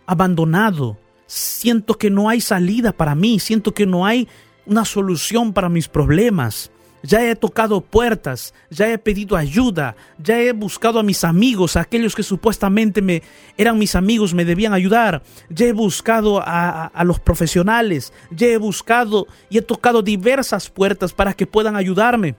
abandonado, 0.06 0.98
siento 1.26 1.98
que 1.98 2.10
no 2.10 2.30
hay 2.30 2.42
salida 2.42 2.92
para 2.92 3.16
mí, 3.16 3.40
siento 3.40 3.74
que 3.74 3.86
no 3.86 4.06
hay 4.06 4.28
una 4.66 4.86
solución 4.86 5.54
para 5.54 5.70
mis 5.70 5.88
problemas. 5.88 6.72
Ya 7.06 7.30
he 7.30 7.36
tocado 7.36 7.82
puertas, 7.82 8.54
ya 8.72 8.92
he 8.92 8.98
pedido 8.98 9.38
ayuda, 9.38 9.96
ya 10.18 10.40
he 10.40 10.52
buscado 10.54 11.00
a 11.00 11.04
mis 11.04 11.24
amigos, 11.24 11.76
a 11.76 11.82
aquellos 11.82 12.16
que 12.16 12.24
supuestamente 12.24 13.02
me 13.02 13.22
eran 13.58 13.78
mis 13.78 13.96
amigos, 13.96 14.34
me 14.34 14.44
debían 14.44 14.74
ayudar. 14.74 15.22
Ya 15.50 15.68
he 15.68 15.74
buscado 15.74 16.42
a, 16.42 16.88
a 16.88 17.04
los 17.04 17.20
profesionales, 17.20 18.12
ya 18.32 18.48
he 18.48 18.58
buscado 18.58 19.28
y 19.50 19.60
he 19.60 19.62
tocado 19.62 20.02
diversas 20.02 20.70
puertas 20.70 21.14
para 21.14 21.34
que 21.34 21.46
puedan 21.46 21.76
ayudarme 21.76 22.36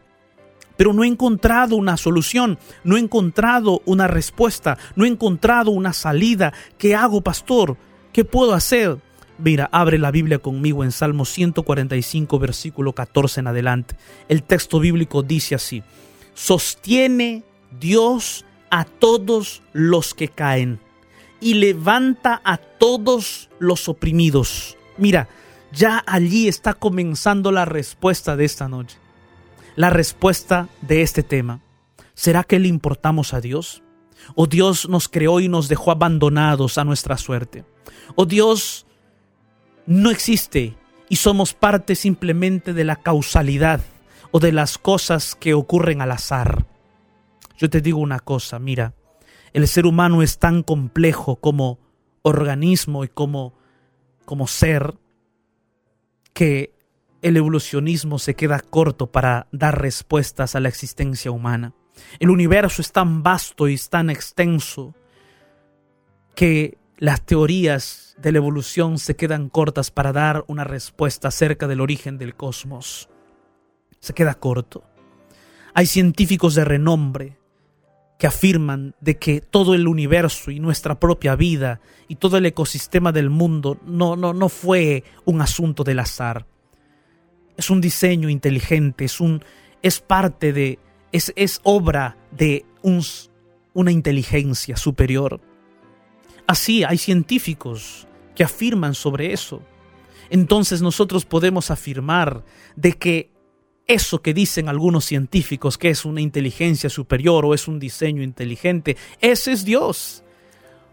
pero 0.76 0.92
no 0.92 1.05
he 1.05 1.07
encontrado 1.07 1.76
una 1.76 1.96
solución, 1.96 2.59
no 2.85 2.96
he 2.96 3.00
encontrado 3.00 3.81
una 3.87 4.09
respuesta, 4.09 4.76
no 4.94 5.07
he 5.07 5.09
encontrado 5.09 5.70
una 5.70 5.94
salida. 5.94 6.52
¿Qué 6.76 6.94
hago, 6.94 7.22
pastor? 7.22 7.79
¿Qué 8.12 8.24
puedo 8.24 8.52
hacer? 8.52 8.98
Mira, 9.38 9.68
abre 9.72 9.99
la 9.99 10.11
Biblia 10.11 10.38
conmigo 10.38 10.85
en 10.85 10.92
Salmo 10.92 11.25
145, 11.25 12.38
versículo 12.38 12.94
14 12.94 13.40
en 13.40 13.46
adelante. 13.46 13.96
El 14.29 14.42
texto 14.42 14.81
bíblico 14.81 15.22
dice 15.22 15.55
así, 15.55 15.83
sostiene 16.35 17.42
Dios 17.79 18.44
a 18.70 18.85
todos 18.85 19.62
los 19.72 20.14
que 20.14 20.29
caen 20.29 20.81
y 21.40 21.55
levanta 21.55 22.40
a 22.44 22.57
todos 22.57 23.51
los 23.59 23.88
oprimidos. 23.88 24.77
Mira, 24.96 25.29
ya 25.72 26.03
allí 26.07 26.49
está 26.49 26.75
comenzando 26.75 27.53
la 27.53 27.64
respuesta 27.64 28.37
de 28.37 28.44
esta 28.46 28.68
noche 28.68 28.99
la 29.77 29.90
respuesta 29.90 30.68
de 30.81 31.03
este 31.03 31.22
tema. 31.22 31.61
¿Será 32.14 32.42
que 32.42 32.59
le 32.59 32.66
importamos 32.66 33.35
a 33.35 33.40
Dios? 33.40 33.83
¿O 34.35 34.46
Dios 34.46 34.88
nos 34.88 35.09
creó 35.09 35.38
y 35.38 35.49
nos 35.49 35.68
dejó 35.68 35.90
abandonados 35.90 36.79
a 36.79 36.85
nuestra 36.85 37.18
suerte? 37.18 37.64
¿O 38.16 38.25
Dios 38.25 38.86
no 39.87 40.11
existe 40.11 40.77
y 41.09 41.16
somos 41.16 41.55
parte 41.55 41.94
simplemente 41.94 42.72
de 42.72 42.85
la 42.85 42.96
causalidad 42.96 43.81
o 44.31 44.40
de 44.40 44.53
las 44.53 44.79
cosas 44.79 45.35
que 45.35 45.55
ocurren 45.55 46.03
al 46.03 46.12
azar? 46.12 46.66
Yo 47.57 47.70
te 47.70 47.81
digo 47.81 47.99
una 47.99 48.20
cosa, 48.20 48.59
mira, 48.59 48.94
el 49.53 49.66
ser 49.68 49.87
humano 49.87 50.22
es 50.22 50.38
tan 50.38 50.62
complejo 50.62 51.37
como 51.37 51.79
organismo 52.22 53.05
y 53.05 53.09
como, 53.09 53.55
como 54.25 54.46
ser 54.46 54.94
que 56.35 56.75
el 57.22 57.37
evolucionismo 57.37 58.18
se 58.18 58.35
queda 58.35 58.61
corto 58.61 59.11
para 59.11 59.49
dar 59.53 59.81
respuestas 59.81 60.55
a 60.55 60.61
la 60.61 60.68
existencia 60.68 61.31
humana. 61.31 61.72
El 62.18 62.31
universo 62.31 62.83
es 62.83 62.92
tan 62.92 63.22
vasto 63.22 63.68
y 63.68 63.75
es 63.75 63.88
tan 63.88 64.11
extenso 64.11 64.94
que 66.35 66.77
las 66.98 67.24
teorías 67.24 68.16
de 68.18 68.32
la 68.32 68.38
evolución 68.38 68.98
se 68.98 69.16
quedan 69.16 69.48
cortas 69.48 69.90
para 69.90 70.12
dar 70.12 70.44
una 70.48 70.64
respuesta 70.64 71.28
acerca 71.28 71.66
del 71.66 71.80
origen 71.80 72.18
del 72.18 72.35
cosmos. 72.35 73.09
Se 74.00 74.14
queda 74.14 74.35
corto. 74.35 74.85
Hay 75.74 75.87
científicos 75.87 76.54
de 76.54 76.64
renombre 76.64 77.38
que 78.18 78.26
afirman 78.26 78.94
de 79.00 79.18
que 79.18 79.40
todo 79.40 79.74
el 79.74 79.87
universo 79.88 80.50
y 80.50 80.59
nuestra 80.59 80.98
propia 80.98 81.37
vida 81.37 81.80
y 82.09 82.16
todo 82.16 82.38
el 82.38 82.46
ecosistema 82.46 83.12
del 83.12 83.28
mundo 83.28 83.78
no, 83.85 84.16
no, 84.16 84.32
no 84.32 84.48
fue 84.48 85.04
un 85.26 85.42
asunto 85.42 85.85
del 85.85 85.98
azar 85.98 86.46
es 87.56 87.70
un 87.70 87.80
diseño 87.80 88.28
inteligente, 88.28 89.04
es, 89.04 89.20
un, 89.20 89.42
es 89.82 90.00
parte 90.00 90.52
de, 90.52 90.78
es, 91.12 91.32
es 91.37 91.61
obra 91.64 92.16
de 92.30 92.64
un, 92.82 93.02
una 93.72 93.92
inteligencia 93.92 94.76
superior. 94.76 95.40
Así 96.46 96.85
hay 96.85 96.98
científicos 96.98 98.06
que 98.35 98.44
afirman 98.44 98.94
sobre 98.94 99.32
eso. 99.32 99.62
entonces 100.28 100.82
nosotros 100.82 101.24
podemos 101.24 101.70
afirmar 101.70 102.44
de 102.74 102.94
que 102.94 103.30
eso 103.87 104.20
que 104.20 104.35
dicen 104.35 104.68
algunos 104.68 105.04
científicos 105.04 105.78
que 105.78 105.90
es 105.90 106.04
una 106.04 106.20
inteligencia 106.20 106.90
superior 106.90 107.44
o 107.44 107.54
es 107.54 107.68
un 107.68 107.78
diseño 107.78 108.22
inteligente, 108.22 108.96
ese 109.20 109.52
es 109.52 109.64
Dios. 109.64 110.24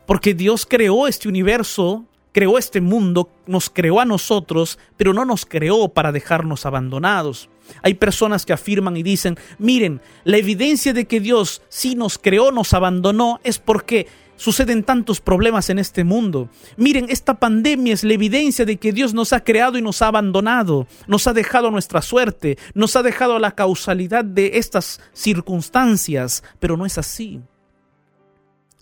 Porque 0.06 0.34
Dios 0.34 0.68
creó 0.70 1.08
este 1.08 1.28
universo, 1.30 2.06
creó 2.32 2.58
este 2.58 2.82
mundo, 2.82 3.30
nos 3.48 3.70
creó 3.70 4.00
a 4.00 4.06
nosotros, 4.06 4.78
pero 4.98 5.13
no 5.13 5.26
nos 5.26 5.46
creó 5.46 5.89
para 5.89 6.12
dejarnos 6.12 6.66
abandonados. 6.66 7.50
Hay 7.82 7.94
personas 7.94 8.46
que 8.46 8.54
afirman 8.54 8.98
y 8.98 9.04
dicen, 9.04 9.38
miren, 9.58 10.02
la 10.26 10.38
evidencia 10.38 10.94
de 10.94 11.06
que 11.06 11.22
Dios 11.22 11.62
sí 11.70 11.96
nos 11.96 12.18
creó, 12.18 12.52
nos 12.52 12.74
abandonó, 12.74 13.39
es 13.44 13.60
porque 13.60 14.08
suceden 14.36 14.84
tantos 14.84 15.22
problemas 15.22 15.69
en 15.69 15.80
este 15.80 16.04
mundo. 16.04 16.50
Miren, 16.78 17.08
esta 17.10 17.36
pandemia 17.36 17.93
es 17.93 18.04
la 18.04 18.13
evidencia 18.13 18.65
de 18.65 18.78
que 18.78 18.91
Dios 18.91 19.13
nos 19.13 19.34
ha 19.34 19.43
creado 19.43 19.78
y 19.78 19.82
nos 19.82 20.02
ha 20.02 20.08
abandonado, 20.08 20.88
nos 21.08 21.28
ha 21.28 21.34
dejado 21.34 21.72
nuestra 21.72 22.02
suerte, 22.02 22.58
nos 22.74 22.96
ha 22.96 23.04
dejado 23.04 23.39
la 23.39 23.52
causalidad 23.52 24.26
de 24.26 24.52
estas 24.56 25.02
circunstancias, 25.13 26.43
pero 26.60 26.78
no 26.78 26.86
es 26.86 26.98
así. 26.98 27.41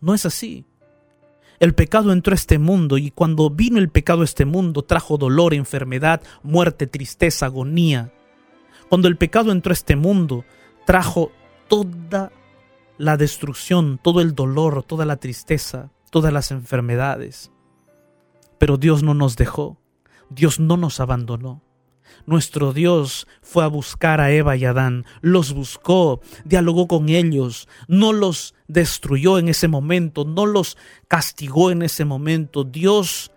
No 0.02 0.14
es 0.14 0.26
así. 0.26 0.66
El 1.60 1.76
pecado 1.76 2.12
entró 2.12 2.34
a 2.34 2.36
este 2.36 2.58
mundo 2.58 2.98
y 2.98 3.12
cuando 3.12 3.52
vino 3.52 3.78
el 3.78 3.90
pecado 3.90 4.22
a 4.22 4.26
este 4.26 4.46
mundo 4.46 4.82
trajo 4.82 5.20
dolor, 5.20 5.54
enfermedad, 5.54 6.24
muerte, 6.42 6.88
tristeza, 6.88 7.46
agonía. 7.46 8.12
Cuando 8.90 9.08
el 9.08 9.16
pecado 9.16 9.52
entró 9.52 9.72
a 9.72 9.74
este 9.74 9.96
mundo 9.96 10.44
trajo 10.88 11.32
toda 11.68 12.32
la 13.02 13.18
destrucción, 13.18 14.00
todo 14.02 14.22
el 14.22 14.36
dolor, 14.36 14.84
toda 14.84 15.06
la 15.06 15.18
tristeza, 15.18 15.92
todas 16.12 16.32
las 16.32 16.52
enfermedades. 16.52 17.52
Pero 18.60 18.78
Dios 18.78 19.02
no 19.02 19.16
nos 19.16 19.38
dejó, 19.38 19.82
Dios 20.30 20.60
no 20.60 20.78
nos 20.78 21.00
abandonó. 21.00 21.64
Nuestro 22.28 22.74
Dios 22.74 23.26
fue 23.42 23.64
a 23.64 23.68
buscar 23.68 24.22
a 24.22 24.32
Eva 24.32 24.56
y 24.56 24.66
Adán, 24.66 25.06
los 25.22 25.54
buscó, 25.54 26.22
dialogó 26.46 26.88
con 26.88 27.10
ellos, 27.10 27.68
no 27.88 28.14
los 28.14 28.54
destruyó 28.68 29.40
en 29.40 29.48
ese 29.48 29.68
momento, 29.68 30.24
no 30.24 30.46
los 30.46 30.78
castigó 31.08 31.72
en 31.72 31.82
ese 31.82 32.06
momento. 32.06 32.64
Dios 32.64 33.32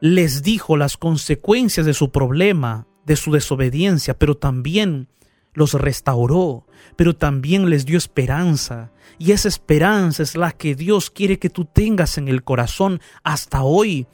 les 0.00 0.42
dijo 0.42 0.78
las 0.78 0.96
consecuencias 0.96 1.84
de 1.84 1.92
su 1.92 2.10
problema, 2.10 2.86
de 3.04 3.16
su 3.16 3.32
desobediencia, 3.32 4.18
pero 4.18 4.38
también 4.38 5.08
los 5.52 5.74
restauró, 5.74 6.66
pero 6.96 7.14
también 7.14 7.68
les 7.70 7.84
dio 7.84 7.98
esperanza. 7.98 8.90
Y 9.18 9.32
esa 9.32 9.48
esperanza 9.48 10.22
es 10.22 10.36
la 10.36 10.52
que 10.52 10.74
Dios 10.74 11.10
quiere 11.10 11.38
que 11.38 11.50
tú 11.50 11.64
tengas 11.64 12.18
en 12.18 12.28
el 12.28 12.42
corazón 12.42 13.00
hasta 13.22 13.62
hoy 13.62 14.06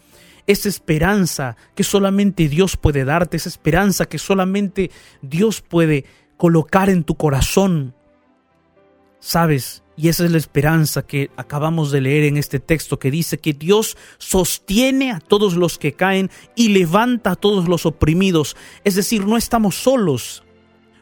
esa 0.48 0.68
esperanza 0.70 1.56
que 1.74 1.84
solamente 1.84 2.48
Dios 2.48 2.76
puede 2.76 3.04
darte, 3.04 3.36
esa 3.36 3.50
esperanza 3.50 4.06
que 4.06 4.18
solamente 4.18 4.90
Dios 5.20 5.60
puede 5.60 6.06
colocar 6.38 6.88
en 6.88 7.04
tu 7.04 7.16
corazón. 7.16 7.94
¿Sabes? 9.20 9.82
Y 9.94 10.08
esa 10.08 10.24
es 10.24 10.30
la 10.30 10.38
esperanza 10.38 11.02
que 11.02 11.30
acabamos 11.36 11.90
de 11.90 12.00
leer 12.00 12.24
en 12.24 12.38
este 12.38 12.60
texto 12.60 12.98
que 12.98 13.10
dice 13.10 13.38
que 13.38 13.52
Dios 13.52 13.98
sostiene 14.16 15.10
a 15.10 15.20
todos 15.20 15.54
los 15.54 15.76
que 15.76 15.92
caen 15.92 16.30
y 16.56 16.68
levanta 16.68 17.32
a 17.32 17.36
todos 17.36 17.68
los 17.68 17.84
oprimidos. 17.84 18.56
Es 18.84 18.94
decir, 18.94 19.26
no 19.26 19.36
estamos 19.36 19.74
solos, 19.74 20.44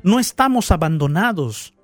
no 0.03 0.19
estamos 0.19 0.71
abandonados. 0.71 1.75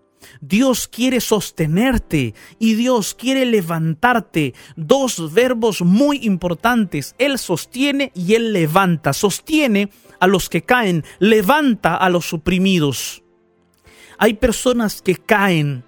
Dios 0.40 0.88
quiere 0.88 1.20
sostenerte 1.20 2.34
y 2.58 2.74
Dios 2.74 3.14
quiere 3.14 3.44
levantarte. 3.44 4.54
Dos 4.76 5.32
verbos 5.32 5.82
muy 5.82 6.24
importantes. 6.24 7.14
Él 7.18 7.38
sostiene 7.38 8.12
y 8.14 8.34
Él 8.34 8.52
levanta. 8.52 9.12
Sostiene 9.12 9.90
a 10.20 10.26
los 10.26 10.48
que 10.48 10.62
caen, 10.62 11.04
levanta 11.18 11.96
a 11.96 12.08
los 12.08 12.32
oprimidos. 12.32 13.22
Hay 14.18 14.34
personas 14.34 15.02
que 15.02 15.16
caen 15.16 15.84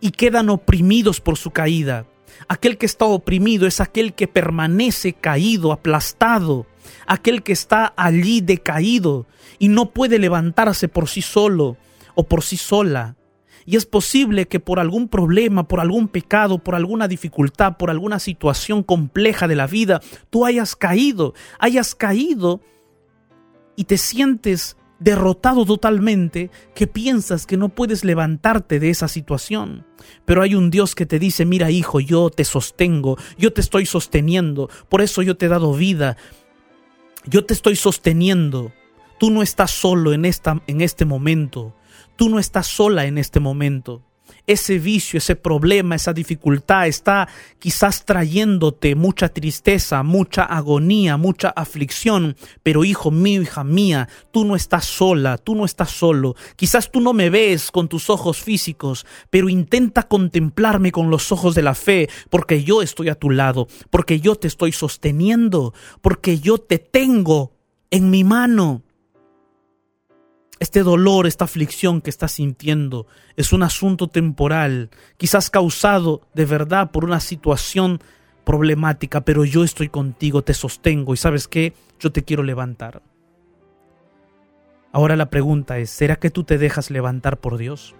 y 0.00 0.10
quedan 0.10 0.50
oprimidos 0.50 1.20
por 1.20 1.38
su 1.38 1.50
caída. 1.50 2.06
Aquel 2.48 2.76
que 2.76 2.86
está 2.86 3.06
oprimido 3.06 3.66
es 3.66 3.80
aquel 3.80 4.12
que 4.12 4.28
permanece 4.28 5.14
caído, 5.14 5.72
aplastado, 5.72 6.66
aquel 7.06 7.42
que 7.42 7.52
está 7.52 7.92
allí 7.96 8.40
decaído 8.40 9.26
y 9.58 9.68
no 9.68 9.90
puede 9.90 10.18
levantarse 10.18 10.88
por 10.88 11.08
sí 11.08 11.22
solo 11.22 11.76
o 12.14 12.24
por 12.24 12.42
sí 12.42 12.56
sola. 12.56 13.16
Y 13.66 13.76
es 13.76 13.86
posible 13.86 14.46
que 14.46 14.60
por 14.60 14.78
algún 14.78 15.08
problema, 15.08 15.66
por 15.66 15.80
algún 15.80 16.08
pecado, 16.08 16.58
por 16.58 16.74
alguna 16.74 17.08
dificultad, 17.08 17.76
por 17.78 17.90
alguna 17.90 18.18
situación 18.18 18.82
compleja 18.82 19.48
de 19.48 19.56
la 19.56 19.66
vida, 19.66 20.00
tú 20.30 20.44
hayas 20.44 20.76
caído, 20.76 21.34
hayas 21.58 21.94
caído 21.94 22.60
y 23.76 23.84
te 23.84 23.96
sientes 23.96 24.76
derrotado 24.98 25.66
totalmente, 25.66 26.50
que 26.74 26.86
piensas 26.86 27.46
que 27.46 27.56
no 27.56 27.68
puedes 27.68 28.04
levantarte 28.04 28.78
de 28.80 28.90
esa 28.90 29.08
situación. 29.08 29.84
Pero 30.24 30.42
hay 30.42 30.54
un 30.54 30.70
Dios 30.70 30.94
que 30.94 31.04
te 31.04 31.18
dice, 31.18 31.44
mira 31.44 31.70
hijo, 31.70 32.00
yo 32.00 32.30
te 32.30 32.44
sostengo, 32.44 33.18
yo 33.36 33.52
te 33.52 33.60
estoy 33.60 33.86
sosteniendo, 33.86 34.70
por 34.88 35.02
eso 35.02 35.22
yo 35.22 35.36
te 35.36 35.46
he 35.46 35.48
dado 35.48 35.74
vida, 35.74 36.16
yo 37.26 37.44
te 37.44 37.54
estoy 37.54 37.76
sosteniendo. 37.76 38.72
Tú 39.18 39.30
no 39.30 39.42
estás 39.42 39.70
solo 39.70 40.12
en, 40.12 40.24
esta, 40.24 40.62
en 40.66 40.80
este 40.80 41.04
momento. 41.04 41.74
Tú 42.16 42.28
no 42.28 42.38
estás 42.38 42.66
sola 42.66 43.06
en 43.06 43.18
este 43.18 43.40
momento. 43.40 44.02
Ese 44.46 44.78
vicio, 44.78 45.16
ese 45.16 45.36
problema, 45.36 45.94
esa 45.94 46.12
dificultad 46.12 46.86
está 46.86 47.28
quizás 47.58 48.04
trayéndote 48.04 48.94
mucha 48.94 49.30
tristeza, 49.30 50.02
mucha 50.02 50.44
agonía, 50.44 51.16
mucha 51.16 51.48
aflicción. 51.48 52.36
Pero 52.62 52.84
hijo 52.84 53.10
mío, 53.10 53.40
hija 53.40 53.64
mía, 53.64 54.08
tú 54.32 54.44
no 54.44 54.54
estás 54.54 54.84
sola, 54.84 55.38
tú 55.38 55.54
no 55.54 55.64
estás 55.64 55.90
solo. 55.90 56.36
Quizás 56.56 56.92
tú 56.92 57.00
no 57.00 57.14
me 57.14 57.30
ves 57.30 57.70
con 57.70 57.88
tus 57.88 58.10
ojos 58.10 58.42
físicos, 58.42 59.06
pero 59.30 59.48
intenta 59.48 60.04
contemplarme 60.04 60.92
con 60.92 61.10
los 61.10 61.32
ojos 61.32 61.54
de 61.54 61.62
la 61.62 61.74
fe, 61.74 62.10
porque 62.28 62.64
yo 62.64 62.82
estoy 62.82 63.08
a 63.08 63.14
tu 63.14 63.30
lado, 63.30 63.66
porque 63.90 64.20
yo 64.20 64.36
te 64.36 64.48
estoy 64.48 64.72
sosteniendo, 64.72 65.72
porque 66.02 66.38
yo 66.38 66.58
te 66.58 66.78
tengo 66.78 67.54
en 67.90 68.10
mi 68.10 68.24
mano. 68.24 68.83
Este 70.60 70.82
dolor, 70.82 71.26
esta 71.26 71.44
aflicción 71.44 72.00
que 72.00 72.10
estás 72.10 72.32
sintiendo 72.32 73.06
es 73.36 73.52
un 73.52 73.62
asunto 73.62 74.08
temporal, 74.08 74.90
quizás 75.16 75.50
causado 75.50 76.22
de 76.32 76.44
verdad 76.44 76.90
por 76.92 77.04
una 77.04 77.20
situación 77.20 78.00
problemática, 78.44 79.22
pero 79.22 79.44
yo 79.44 79.64
estoy 79.64 79.88
contigo, 79.88 80.42
te 80.42 80.54
sostengo 80.54 81.12
y 81.14 81.16
sabes 81.16 81.48
qué, 81.48 81.74
yo 81.98 82.12
te 82.12 82.22
quiero 82.22 82.42
levantar. 82.42 83.02
Ahora 84.92 85.16
la 85.16 85.28
pregunta 85.28 85.78
es, 85.78 85.90
¿será 85.90 86.16
que 86.16 86.30
tú 86.30 86.44
te 86.44 86.56
dejas 86.56 86.90
levantar 86.90 87.38
por 87.38 87.56
Dios? 87.58 87.96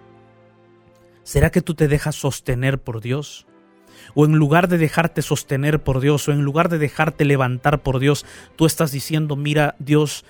¿Será 1.25 1.51
que 1.51 1.61
tú 1.61 1.75
te 1.75 1.88
dejas 1.88 2.14
sostener 2.14 2.81
por 2.81 3.01
Dios? 3.01 3.49
O 4.14 4.25
en 4.25 4.33
lugar 4.33 4.69
de 4.69 4.79
dejarte 4.79 5.23
sostener 5.23 5.83
por 5.83 6.01
Dios, 6.01 6.29
o 6.29 6.33
en 6.33 6.43
lugar 6.43 6.69
de 6.69 6.79
dejarte 6.79 7.25
levantar 7.25 7.83
por 7.83 7.99
Dios, 7.99 8.27
tú 8.57 8.67
estás 8.67 8.93
diciendo, 8.93 9.37
mira, 9.37 9.77
Dios, 9.79 10.25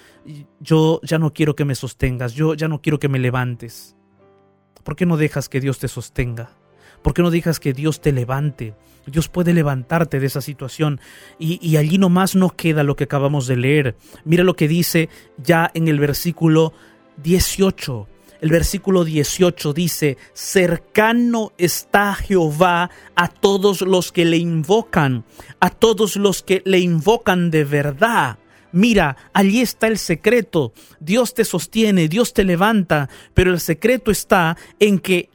yo 0.60 1.00
ya 1.02 1.18
no 1.18 1.32
quiero 1.32 1.56
que 1.56 1.64
me 1.64 1.74
sostengas, 1.74 2.34
yo 2.34 2.54
ya 2.54 2.68
no 2.68 2.80
quiero 2.80 2.98
que 2.98 3.08
me 3.08 3.18
levantes. 3.18 3.96
¿Por 4.82 4.96
qué 4.96 5.06
no 5.06 5.16
dejas 5.16 5.48
que 5.48 5.60
Dios 5.60 5.78
te 5.78 5.88
sostenga? 5.88 6.50
¿Por 7.02 7.14
qué 7.14 7.22
no 7.22 7.30
dejas 7.30 7.60
que 7.60 7.72
Dios 7.72 8.00
te 8.00 8.12
levante? 8.12 8.74
Dios 9.06 9.28
puede 9.28 9.52
levantarte 9.52 10.20
de 10.20 10.26
esa 10.26 10.40
situación. 10.40 11.00
Y, 11.38 11.58
y, 11.66 11.76
allí 11.76 11.98
nomás 11.98 12.34
no 12.34 12.50
queda 12.50 12.82
lo 12.82 12.96
que 12.96 13.04
acabamos 13.04 13.46
de 13.46 13.56
leer. 13.56 13.96
Mira 14.24 14.44
lo 14.44 14.56
que 14.56 14.68
dice 14.68 15.10
ya 15.36 15.70
en 15.74 15.88
el 15.88 15.98
versículo 15.98 16.72
18. 17.22 18.08
El 18.44 18.50
versículo 18.50 19.04
18 19.04 19.72
dice, 19.72 20.18
cercano 20.34 21.52
está 21.56 22.14
Jehová 22.14 22.90
a 23.16 23.28
todos 23.28 23.80
los 23.80 24.12
que 24.12 24.26
le 24.26 24.36
invocan, 24.36 25.24
a 25.60 25.70
todos 25.70 26.16
los 26.16 26.42
que 26.42 26.60
le 26.66 26.78
invocan 26.78 27.50
de 27.50 27.64
verdad. 27.64 28.38
Mira, 28.70 29.16
allí 29.32 29.62
está 29.62 29.86
el 29.86 29.96
secreto. 29.96 30.74
Dios 31.00 31.32
te 31.32 31.46
sostiene, 31.46 32.06
Dios 32.06 32.34
te 32.34 32.44
levanta, 32.44 33.08
pero 33.32 33.50
el 33.50 33.60
secreto 33.60 34.10
está 34.10 34.58
en 34.78 34.98
que 34.98 35.30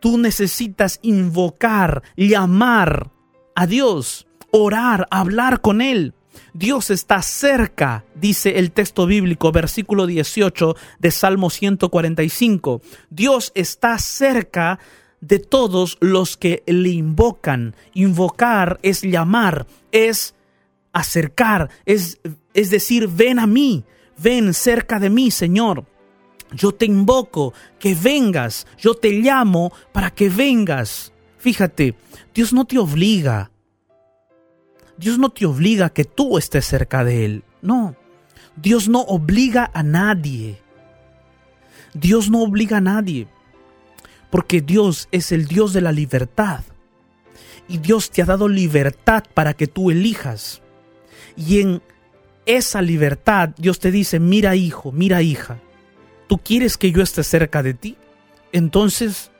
tú 0.00 0.16
necesitas 0.16 0.98
invocar, 1.02 2.04
llamar 2.16 3.10
a 3.54 3.66
Dios, 3.66 4.26
orar, 4.50 5.06
hablar 5.10 5.60
con 5.60 5.82
Él. 5.82 6.14
Dios 6.52 6.90
está 6.90 7.22
cerca, 7.22 8.04
dice 8.14 8.58
el 8.58 8.72
texto 8.72 9.06
bíblico, 9.06 9.52
versículo 9.52 10.06
18 10.06 10.76
de 10.98 11.10
Salmo 11.10 11.50
145. 11.50 12.80
Dios 13.10 13.52
está 13.54 13.98
cerca 13.98 14.78
de 15.20 15.38
todos 15.38 15.98
los 16.00 16.36
que 16.36 16.62
le 16.66 16.90
invocan. 16.90 17.74
Invocar 17.94 18.78
es 18.82 19.02
llamar, 19.02 19.66
es 19.92 20.34
acercar, 20.92 21.70
es, 21.84 22.18
es 22.54 22.70
decir, 22.70 23.08
ven 23.08 23.38
a 23.38 23.46
mí, 23.46 23.84
ven 24.16 24.54
cerca 24.54 24.98
de 24.98 25.10
mí, 25.10 25.30
Señor. 25.30 25.84
Yo 26.52 26.72
te 26.72 26.86
invoco, 26.86 27.52
que 27.78 27.94
vengas, 27.94 28.66
yo 28.78 28.94
te 28.94 29.10
llamo 29.10 29.72
para 29.92 30.10
que 30.10 30.28
vengas. 30.28 31.12
Fíjate, 31.38 31.96
Dios 32.34 32.52
no 32.52 32.64
te 32.64 32.78
obliga 32.78 33.50
Dios 34.98 35.18
no 35.18 35.30
te 35.30 35.46
obliga 35.46 35.86
a 35.86 35.90
que 35.90 36.04
tú 36.04 36.38
estés 36.38 36.64
cerca 36.64 37.04
de 37.04 37.24
Él. 37.24 37.44
No. 37.62 37.96
Dios 38.56 38.88
no 38.88 39.00
obliga 39.02 39.70
a 39.74 39.82
nadie. 39.82 40.60
Dios 41.92 42.30
no 42.30 42.42
obliga 42.42 42.78
a 42.78 42.80
nadie. 42.80 43.28
Porque 44.30 44.60
Dios 44.60 45.08
es 45.12 45.32
el 45.32 45.46
Dios 45.46 45.72
de 45.72 45.80
la 45.80 45.92
libertad. 45.92 46.60
Y 47.68 47.78
Dios 47.78 48.10
te 48.10 48.22
ha 48.22 48.26
dado 48.26 48.48
libertad 48.48 49.24
para 49.34 49.54
que 49.54 49.66
tú 49.66 49.90
elijas. 49.90 50.62
Y 51.36 51.60
en 51.60 51.82
esa 52.46 52.80
libertad 52.80 53.50
Dios 53.58 53.78
te 53.80 53.90
dice, 53.90 54.20
mira 54.20 54.56
hijo, 54.56 54.92
mira 54.92 55.20
hija, 55.20 55.58
¿tú 56.28 56.38
quieres 56.38 56.76
que 56.78 56.92
yo 56.92 57.02
esté 57.02 57.22
cerca 57.24 57.62
de 57.62 57.74
ti? 57.74 57.96
Entonces, 58.52 59.32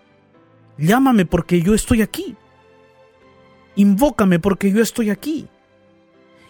llámame 0.77 1.25
porque 1.25 1.63
yo 1.63 1.75
estoy 1.75 2.03
aquí. 2.03 2.37
Invócame 3.77 4.39
porque 4.39 4.73
yo 4.73 4.83
estoy 4.83 5.11
aquí. 5.11 5.49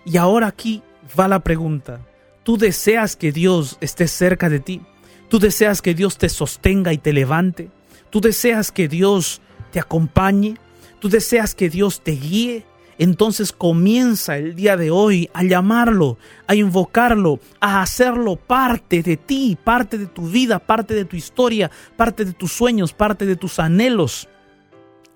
Y 0.04 0.16
ahora 0.16 0.46
aquí 0.46 0.82
va 1.18 1.28
la 1.28 1.40
pregunta. 1.40 2.00
¿Tú 2.44 2.56
deseas 2.56 3.16
que 3.16 3.32
Dios 3.32 3.76
esté 3.80 4.06
cerca 4.06 4.48
de 4.48 4.60
ti? 4.60 4.80
¿Tú 5.28 5.40
deseas 5.40 5.82
que 5.82 5.94
Dios 5.94 6.16
te 6.16 6.28
sostenga 6.28 6.92
y 6.92 6.98
te 6.98 7.12
levante? 7.12 7.70
¿Tú 8.10 8.20
deseas 8.20 8.70
que 8.70 8.86
Dios 8.86 9.40
te 9.72 9.80
acompañe? 9.80 10.56
¿Tú 11.00 11.08
deseas 11.08 11.56
que 11.56 11.68
Dios 11.68 12.00
te 12.00 12.12
guíe? 12.12 12.64
Entonces 12.98 13.52
comienza 13.52 14.38
el 14.38 14.54
día 14.54 14.76
de 14.76 14.90
hoy 14.90 15.28
a 15.34 15.42
llamarlo, 15.42 16.18
a 16.46 16.54
invocarlo, 16.54 17.40
a 17.60 17.82
hacerlo 17.82 18.36
parte 18.36 19.02
de 19.02 19.16
ti, 19.16 19.58
parte 19.62 19.98
de 19.98 20.06
tu 20.06 20.28
vida, 20.28 20.58
parte 20.60 20.94
de 20.94 21.04
tu 21.04 21.16
historia, 21.16 21.70
parte 21.96 22.24
de 22.24 22.32
tus 22.32 22.52
sueños, 22.52 22.92
parte 22.92 23.26
de 23.26 23.36
tus 23.36 23.58
anhelos. 23.58 24.28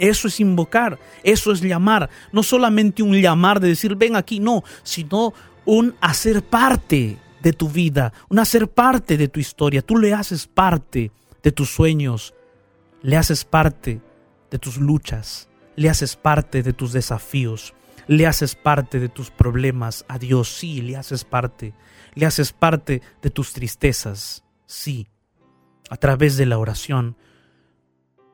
Eso 0.00 0.28
es 0.28 0.40
invocar, 0.40 0.98
eso 1.22 1.52
es 1.52 1.60
llamar, 1.60 2.08
no 2.32 2.42
solamente 2.42 3.02
un 3.02 3.12
llamar 3.20 3.60
de 3.60 3.68
decir 3.68 3.96
ven 3.96 4.16
aquí, 4.16 4.40
no, 4.40 4.64
sino 4.82 5.34
un 5.66 5.94
hacer 6.00 6.42
parte 6.42 7.18
de 7.42 7.52
tu 7.52 7.68
vida, 7.68 8.14
un 8.30 8.38
hacer 8.38 8.66
parte 8.66 9.18
de 9.18 9.28
tu 9.28 9.40
historia. 9.40 9.82
Tú 9.82 9.98
le 9.98 10.14
haces 10.14 10.46
parte 10.46 11.12
de 11.42 11.52
tus 11.52 11.68
sueños, 11.68 12.34
le 13.02 13.18
haces 13.18 13.44
parte 13.44 14.00
de 14.50 14.58
tus 14.58 14.78
luchas, 14.78 15.50
le 15.76 15.90
haces 15.90 16.16
parte 16.16 16.62
de 16.62 16.72
tus 16.72 16.94
desafíos, 16.94 17.74
le 18.06 18.26
haces 18.26 18.54
parte 18.54 19.00
de 19.00 19.10
tus 19.10 19.30
problemas 19.30 20.06
a 20.08 20.18
Dios, 20.18 20.48
sí, 20.48 20.80
le 20.80 20.96
haces 20.96 21.24
parte, 21.24 21.74
le 22.14 22.24
haces 22.24 22.54
parte 22.54 23.02
de 23.20 23.28
tus 23.28 23.52
tristezas, 23.52 24.44
sí. 24.64 25.08
A 25.90 25.98
través 25.98 26.38
de 26.38 26.46
la 26.46 26.56
oración, 26.56 27.16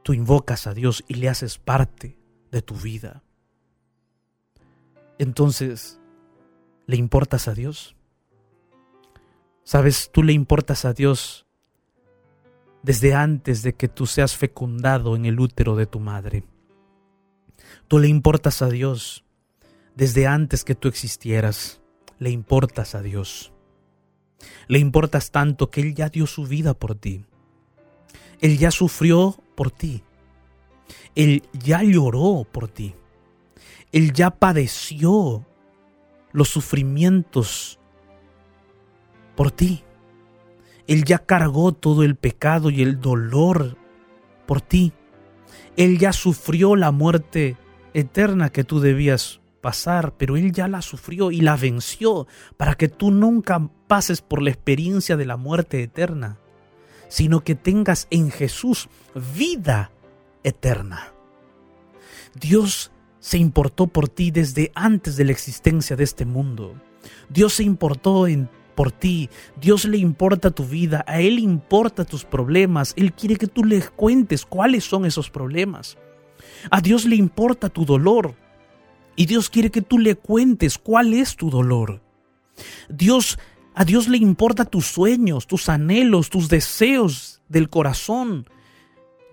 tú 0.06 0.12
invocas 0.12 0.68
a 0.68 0.72
Dios 0.72 1.02
y 1.08 1.14
le 1.14 1.28
haces 1.28 1.58
parte 1.58 2.16
de 2.52 2.62
tu 2.62 2.76
vida. 2.76 3.24
Entonces, 5.18 5.98
¿le 6.86 6.94
importas 6.94 7.48
a 7.48 7.54
Dios? 7.54 7.96
Sabes, 9.64 10.10
tú 10.12 10.22
le 10.22 10.32
importas 10.32 10.84
a 10.84 10.92
Dios 10.92 11.44
desde 12.84 13.14
antes 13.14 13.64
de 13.64 13.74
que 13.74 13.88
tú 13.88 14.06
seas 14.06 14.36
fecundado 14.36 15.16
en 15.16 15.24
el 15.24 15.40
útero 15.40 15.74
de 15.74 15.86
tu 15.86 15.98
madre. 15.98 16.44
Tú 17.88 17.98
le 17.98 18.06
importas 18.06 18.62
a 18.62 18.68
Dios 18.68 19.24
desde 19.96 20.28
antes 20.28 20.62
que 20.62 20.76
tú 20.76 20.86
existieras. 20.86 21.80
Le 22.20 22.30
importas 22.30 22.94
a 22.94 23.02
Dios. 23.02 23.52
Le 24.68 24.78
importas 24.78 25.32
tanto 25.32 25.68
que 25.68 25.80
Él 25.80 25.96
ya 25.96 26.10
dio 26.10 26.28
su 26.28 26.46
vida 26.46 26.74
por 26.74 26.94
ti. 26.94 27.24
Él 28.40 28.56
ya 28.56 28.70
sufrió 28.70 29.42
por 29.56 29.72
ti. 29.72 30.02
Él 31.16 31.42
ya 31.52 31.82
lloró 31.82 32.46
por 32.50 32.68
ti. 32.68 32.94
Él 33.90 34.12
ya 34.12 34.30
padeció 34.30 35.44
los 36.32 36.48
sufrimientos 36.48 37.80
por 39.34 39.50
ti. 39.50 39.82
Él 40.86 41.04
ya 41.04 41.18
cargó 41.18 41.72
todo 41.72 42.04
el 42.04 42.14
pecado 42.14 42.70
y 42.70 42.82
el 42.82 43.00
dolor 43.00 43.76
por 44.46 44.60
ti. 44.60 44.92
Él 45.76 45.98
ya 45.98 46.12
sufrió 46.12 46.76
la 46.76 46.92
muerte 46.92 47.56
eterna 47.94 48.50
que 48.50 48.64
tú 48.64 48.80
debías 48.80 49.40
pasar, 49.60 50.14
pero 50.16 50.36
Él 50.36 50.52
ya 50.52 50.68
la 50.68 50.82
sufrió 50.82 51.30
y 51.32 51.40
la 51.40 51.56
venció 51.56 52.26
para 52.56 52.74
que 52.74 52.88
tú 52.88 53.10
nunca 53.10 53.68
pases 53.88 54.22
por 54.22 54.42
la 54.42 54.50
experiencia 54.50 55.16
de 55.16 55.26
la 55.26 55.36
muerte 55.36 55.82
eterna, 55.82 56.38
sino 57.08 57.44
que 57.44 57.54
tengas 57.54 58.06
en 58.10 58.30
Jesús 58.30 58.88
vida 59.36 59.90
eterna. 60.42 61.12
Dios 62.38 62.92
se 63.18 63.38
importó 63.38 63.86
por 63.86 64.08
ti 64.08 64.30
desde 64.30 64.70
antes 64.74 65.16
de 65.16 65.24
la 65.24 65.32
existencia 65.32 65.96
de 65.96 66.04
este 66.04 66.24
mundo. 66.24 66.74
Dios 67.28 67.54
se 67.54 67.64
importó 67.64 68.26
en, 68.26 68.48
por 68.74 68.92
ti. 68.92 69.30
Dios 69.60 69.84
le 69.84 69.98
importa 69.98 70.50
tu 70.50 70.64
vida. 70.64 71.04
A 71.08 71.20
Él 71.20 71.38
importa 71.38 72.04
tus 72.04 72.24
problemas. 72.24 72.92
Él 72.96 73.12
quiere 73.12 73.36
que 73.36 73.48
tú 73.48 73.64
le 73.64 73.80
cuentes 73.80 74.44
cuáles 74.44 74.84
son 74.84 75.06
esos 75.06 75.30
problemas. 75.30 75.98
A 76.70 76.80
Dios 76.80 77.04
le 77.04 77.16
importa 77.16 77.68
tu 77.68 77.84
dolor 77.84 78.34
y 79.16 79.26
Dios 79.26 79.50
quiere 79.50 79.70
que 79.70 79.82
tú 79.82 79.98
le 79.98 80.14
cuentes 80.14 80.78
cuál 80.78 81.14
es 81.14 81.36
tu 81.36 81.50
dolor. 81.50 82.02
Dios 82.88 83.38
a 83.78 83.84
Dios 83.84 84.08
le 84.08 84.16
importa 84.16 84.64
tus 84.64 84.86
sueños, 84.86 85.46
tus 85.46 85.68
anhelos, 85.68 86.30
tus 86.30 86.48
deseos 86.48 87.42
del 87.50 87.68
corazón. 87.68 88.48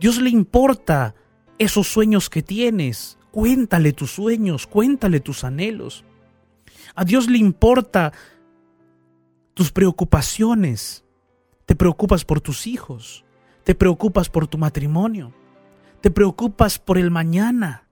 Dios 0.01 0.21
le 0.21 0.29
importa 0.29 1.15
esos 1.58 1.88
sueños 1.88 2.29
que 2.29 2.43
tienes. 2.43 3.17
Cuéntale 3.32 3.93
tus 3.93 4.12
sueños, 4.12 4.67
cuéntale 4.67 5.21
tus 5.21 5.45
anhelos. 5.45 6.03
A 6.93 7.06
Dios 7.06 7.29
le 7.29 7.38
importa 7.38 8.12
tus 9.53 9.71
preocupaciones. 9.71 11.06
Te 11.65 11.77
preocupas 11.77 12.25
por 12.25 12.41
tus 12.41 12.67
hijos, 12.67 13.23
te 13.63 13.75
preocupas 13.75 14.27
por 14.27 14.47
tu 14.47 14.58
matrimonio, 14.58 15.34
te 16.01 16.12
preocupas 16.12 16.79
por 16.79 16.97
el 16.97 17.12
mañana, 17.12 17.88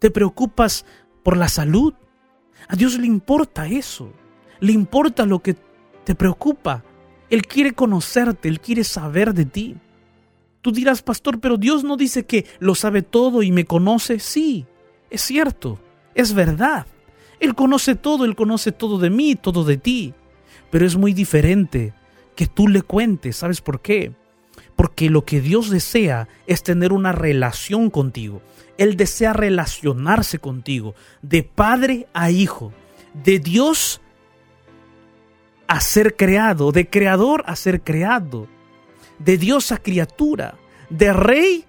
te 0.00 0.10
preocupas 0.10 0.84
por 1.22 1.36
la 1.36 1.48
salud. 1.48 1.94
A 2.66 2.74
Dios 2.74 2.98
le 2.98 3.06
importa 3.06 3.68
eso, 3.68 4.12
le 4.58 4.72
importa 4.72 5.26
lo 5.26 5.38
que 5.38 5.54
te 6.06 6.14
preocupa. 6.14 6.84
Él 7.28 7.46
quiere 7.48 7.72
conocerte, 7.72 8.48
Él 8.48 8.60
quiere 8.60 8.84
saber 8.84 9.34
de 9.34 9.44
ti. 9.44 9.76
Tú 10.62 10.70
dirás, 10.70 11.02
pastor, 11.02 11.40
pero 11.40 11.56
Dios 11.56 11.82
no 11.82 11.96
dice 11.96 12.24
que 12.24 12.46
lo 12.60 12.76
sabe 12.76 13.02
todo 13.02 13.42
y 13.42 13.50
me 13.50 13.64
conoce. 13.64 14.20
Sí, 14.20 14.66
es 15.10 15.20
cierto, 15.22 15.80
es 16.14 16.32
verdad. 16.32 16.86
Él 17.40 17.56
conoce 17.56 17.96
todo, 17.96 18.24
Él 18.24 18.36
conoce 18.36 18.70
todo 18.70 18.98
de 18.98 19.10
mí, 19.10 19.34
todo 19.34 19.64
de 19.64 19.78
ti. 19.78 20.14
Pero 20.70 20.86
es 20.86 20.96
muy 20.96 21.12
diferente 21.12 21.92
que 22.36 22.46
tú 22.46 22.68
le 22.68 22.82
cuentes. 22.82 23.38
¿Sabes 23.38 23.60
por 23.60 23.80
qué? 23.80 24.12
Porque 24.76 25.10
lo 25.10 25.24
que 25.24 25.40
Dios 25.40 25.70
desea 25.70 26.28
es 26.46 26.62
tener 26.62 26.92
una 26.92 27.10
relación 27.10 27.90
contigo. 27.90 28.42
Él 28.78 28.96
desea 28.96 29.32
relacionarse 29.32 30.38
contigo 30.38 30.94
de 31.22 31.42
padre 31.42 32.06
a 32.14 32.30
hijo, 32.30 32.72
de 33.24 33.40
Dios 33.40 34.00
a 35.66 35.80
ser 35.80 36.16
creado, 36.16 36.72
de 36.72 36.88
creador 36.88 37.42
a 37.46 37.56
ser 37.56 37.82
creado, 37.82 38.46
de 39.18 39.36
Dios 39.38 39.72
a 39.72 39.78
criatura, 39.78 40.56
de 40.90 41.12
rey 41.12 41.64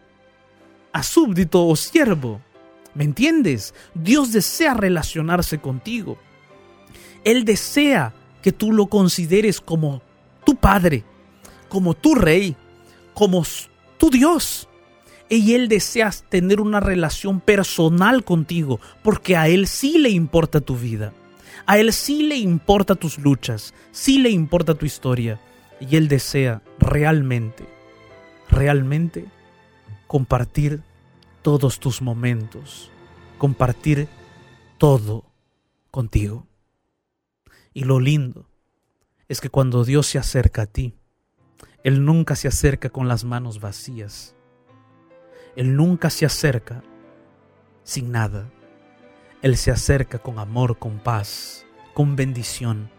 a 0.93 1.03
súbdito 1.03 1.65
o 1.67 1.76
siervo. 1.76 2.41
¿Me 2.93 3.03
entiendes? 3.03 3.74
Dios 3.93 4.32
desea 4.32 4.74
relacionarse 4.74 5.59
contigo. 5.59 6.17
Él 7.24 7.45
desea 7.45 8.13
que 8.41 8.51
tú 8.51 8.72
lo 8.72 8.88
consideres 8.88 9.61
como 9.61 10.01
tu 10.45 10.55
padre, 10.55 11.03
como 11.69 11.93
tu 11.93 12.15
rey, 12.15 12.55
como 13.13 13.43
tu 13.97 14.09
Dios. 14.09 14.67
Y 15.30 15.53
Él 15.53 15.67
desea 15.67 16.11
tener 16.30 16.61
una 16.61 16.80
relación 16.80 17.41
personal 17.41 18.24
contigo, 18.24 18.80
porque 19.03 19.36
a 19.36 19.47
Él 19.49 19.67
sí 19.67 19.97
le 19.97 20.09
importa 20.09 20.61
tu 20.61 20.78
vida. 20.78 21.13
A 21.66 21.78
Él 21.78 21.93
sí 21.93 22.24
le 22.24 22.36
importa 22.36 22.95
tus 22.95 23.18
luchas, 23.18 23.74
sí 23.91 24.20
le 24.20 24.30
importa 24.30 24.76
tu 24.76 24.86
historia. 24.86 25.39
Y 25.80 25.95
Él 25.95 26.08
desea 26.08 26.62
realmente, 26.80 27.66
realmente 28.49 29.26
compartir 30.08 30.82
todos 31.41 31.80
tus 31.80 32.01
momentos, 32.01 32.91
compartir 33.38 34.08
todo 34.78 35.26
contigo. 35.91 36.47
Y 37.74 37.84
lo 37.84 37.99
lindo 37.99 38.47
es 39.28 39.41
que 39.41 39.49
cuando 39.49 39.84
Dios 39.84 40.08
se 40.08 40.18
acerca 40.18 40.64
a 40.64 40.66
ti, 40.66 40.95
él 41.84 42.03
nunca 42.03 42.36
se 42.36 42.47
acerca 42.47 42.89
con 42.89 43.08
las 43.08 43.24
manos 43.24 43.62
vacías. 43.62 44.36
Él 45.55 45.76
nunca 45.76 46.10
se 46.10 46.26
acerca 46.26 46.84
sin 47.84 48.12
nada. 48.12 48.51
Él 49.41 49.55
se 49.57 49.71
acerca 49.71 50.19
con 50.19 50.39
amor, 50.39 50.79
con 50.79 50.99
paz, 50.99 51.65
con 51.93 52.15
bendición 52.15 52.89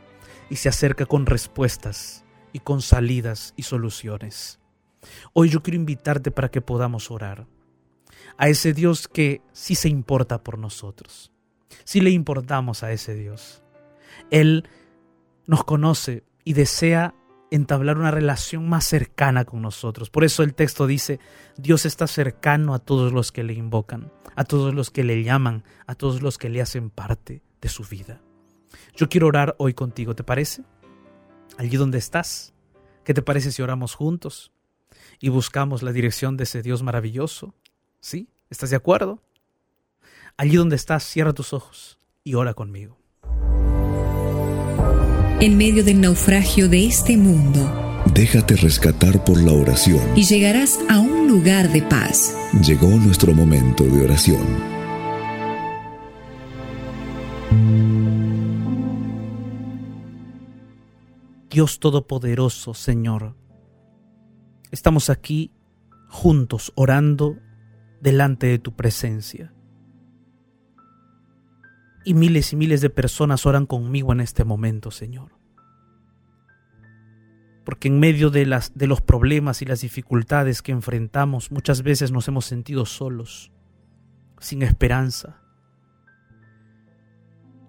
y 0.50 0.56
se 0.56 0.68
acerca 0.68 1.04
con 1.04 1.26
respuestas 1.26 2.24
y 2.52 2.60
con 2.60 2.80
salidas 2.80 3.54
y 3.56 3.64
soluciones. 3.64 4.60
Hoy 5.32 5.50
yo 5.50 5.62
quiero 5.62 5.76
invitarte 5.76 6.30
para 6.30 6.50
que 6.50 6.60
podamos 6.60 7.10
orar 7.10 7.46
a 8.36 8.48
ese 8.48 8.72
Dios 8.72 9.08
que 9.08 9.42
sí 9.52 9.74
se 9.74 9.88
importa 9.88 10.42
por 10.42 10.58
nosotros. 10.58 11.32
Sí 11.84 12.00
le 12.00 12.10
importamos 12.10 12.82
a 12.82 12.92
ese 12.92 13.14
Dios. 13.14 13.62
Él 14.30 14.68
nos 15.46 15.64
conoce 15.64 16.24
y 16.44 16.52
desea 16.52 17.14
entablar 17.50 17.98
una 17.98 18.10
relación 18.10 18.68
más 18.68 18.84
cercana 18.84 19.44
con 19.44 19.62
nosotros. 19.62 20.10
Por 20.10 20.24
eso 20.24 20.42
el 20.42 20.54
texto 20.54 20.86
dice, 20.86 21.18
Dios 21.56 21.86
está 21.86 22.06
cercano 22.06 22.74
a 22.74 22.78
todos 22.78 23.12
los 23.12 23.32
que 23.32 23.44
le 23.44 23.54
invocan, 23.54 24.12
a 24.36 24.44
todos 24.44 24.74
los 24.74 24.90
que 24.90 25.04
le 25.04 25.22
llaman, 25.22 25.64
a 25.86 25.94
todos 25.94 26.22
los 26.22 26.38
que 26.38 26.48
le 26.48 26.60
hacen 26.60 26.90
parte 26.90 27.42
de 27.60 27.68
su 27.68 27.84
vida. 27.84 28.20
Yo 28.94 29.08
quiero 29.08 29.28
orar 29.28 29.54
hoy 29.58 29.74
contigo, 29.74 30.14
¿te 30.14 30.24
parece? 30.24 30.62
Allí 31.56 31.76
donde 31.76 31.98
estás, 31.98 32.54
¿qué 33.04 33.14
te 33.14 33.22
parece 33.22 33.52
si 33.52 33.62
oramos 33.62 33.94
juntos 33.94 34.52
y 35.20 35.28
buscamos 35.28 35.82
la 35.82 35.92
dirección 35.92 36.36
de 36.36 36.44
ese 36.44 36.62
Dios 36.62 36.82
maravilloso? 36.82 37.54
¿Sí? 38.00 38.28
¿Estás 38.50 38.70
de 38.70 38.76
acuerdo? 38.76 39.22
Allí 40.36 40.56
donde 40.56 40.76
estás, 40.76 41.02
cierra 41.02 41.32
tus 41.32 41.52
ojos 41.52 41.98
y 42.22 42.34
ora 42.34 42.54
conmigo. 42.54 42.97
En 45.40 45.56
medio 45.56 45.84
del 45.84 46.00
naufragio 46.00 46.68
de 46.68 46.86
este 46.86 47.16
mundo, 47.16 47.74
Déjate 48.12 48.56
rescatar 48.56 49.24
por 49.24 49.40
la 49.40 49.52
oración. 49.52 50.00
y 50.16 50.24
llegarás 50.24 50.78
a 50.88 50.98
un 50.98 51.28
lugar 51.28 51.70
de 51.70 51.82
paz. 51.82 52.34
Llegó 52.66 52.88
nuestro 52.88 53.32
momento 53.34 53.84
de 53.84 54.02
oración. 54.04 54.42
Dios 61.50 61.80
Todopoderoso, 61.80 62.74
Señor, 62.74 63.34
estamos 64.70 65.10
aquí 65.10 65.52
juntos 66.08 66.72
orando 66.76 67.36
delante 68.00 68.46
de 68.46 68.58
tu 68.58 68.76
presencia. 68.76 69.52
Y 72.08 72.14
miles 72.14 72.54
y 72.54 72.56
miles 72.56 72.80
de 72.80 72.88
personas 72.88 73.44
oran 73.44 73.66
conmigo 73.66 74.14
en 74.14 74.20
este 74.20 74.42
momento, 74.42 74.90
Señor. 74.90 75.32
Porque 77.66 77.88
en 77.88 78.00
medio 78.00 78.30
de, 78.30 78.46
las, 78.46 78.72
de 78.78 78.86
los 78.86 79.02
problemas 79.02 79.60
y 79.60 79.66
las 79.66 79.82
dificultades 79.82 80.62
que 80.62 80.72
enfrentamos, 80.72 81.52
muchas 81.52 81.82
veces 81.82 82.10
nos 82.10 82.26
hemos 82.26 82.46
sentido 82.46 82.86
solos, 82.86 83.52
sin 84.40 84.62
esperanza. 84.62 85.42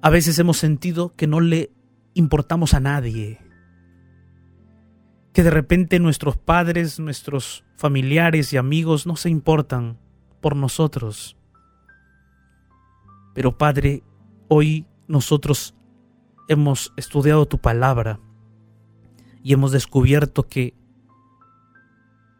A 0.01 0.09
veces 0.09 0.39
hemos 0.39 0.55
sentido 0.55 1.13
que 1.17 1.27
no 1.27 1.41
le 1.41 1.73
importamos 2.13 2.73
a 2.73 2.79
nadie 2.79 3.41
que 5.33 5.43
de 5.43 5.49
repente 5.49 5.99
nuestros 5.99 6.37
padres, 6.37 6.97
nuestros 6.97 7.65
familiares 7.75 8.53
y 8.53 8.57
amigos 8.57 9.05
no 9.05 9.17
se 9.17 9.29
importan 9.29 9.97
por 10.39 10.55
nosotros. 10.55 11.35
Pero 13.33 13.57
Padre, 13.57 14.01
hoy 14.49 14.85
nosotros 15.07 15.75
hemos 16.49 16.91
estudiado 16.97 17.45
tu 17.45 17.59
palabra 17.59 18.19
y 19.43 19.53
hemos 19.53 19.71
descubierto 19.71 20.47
que 20.47 20.73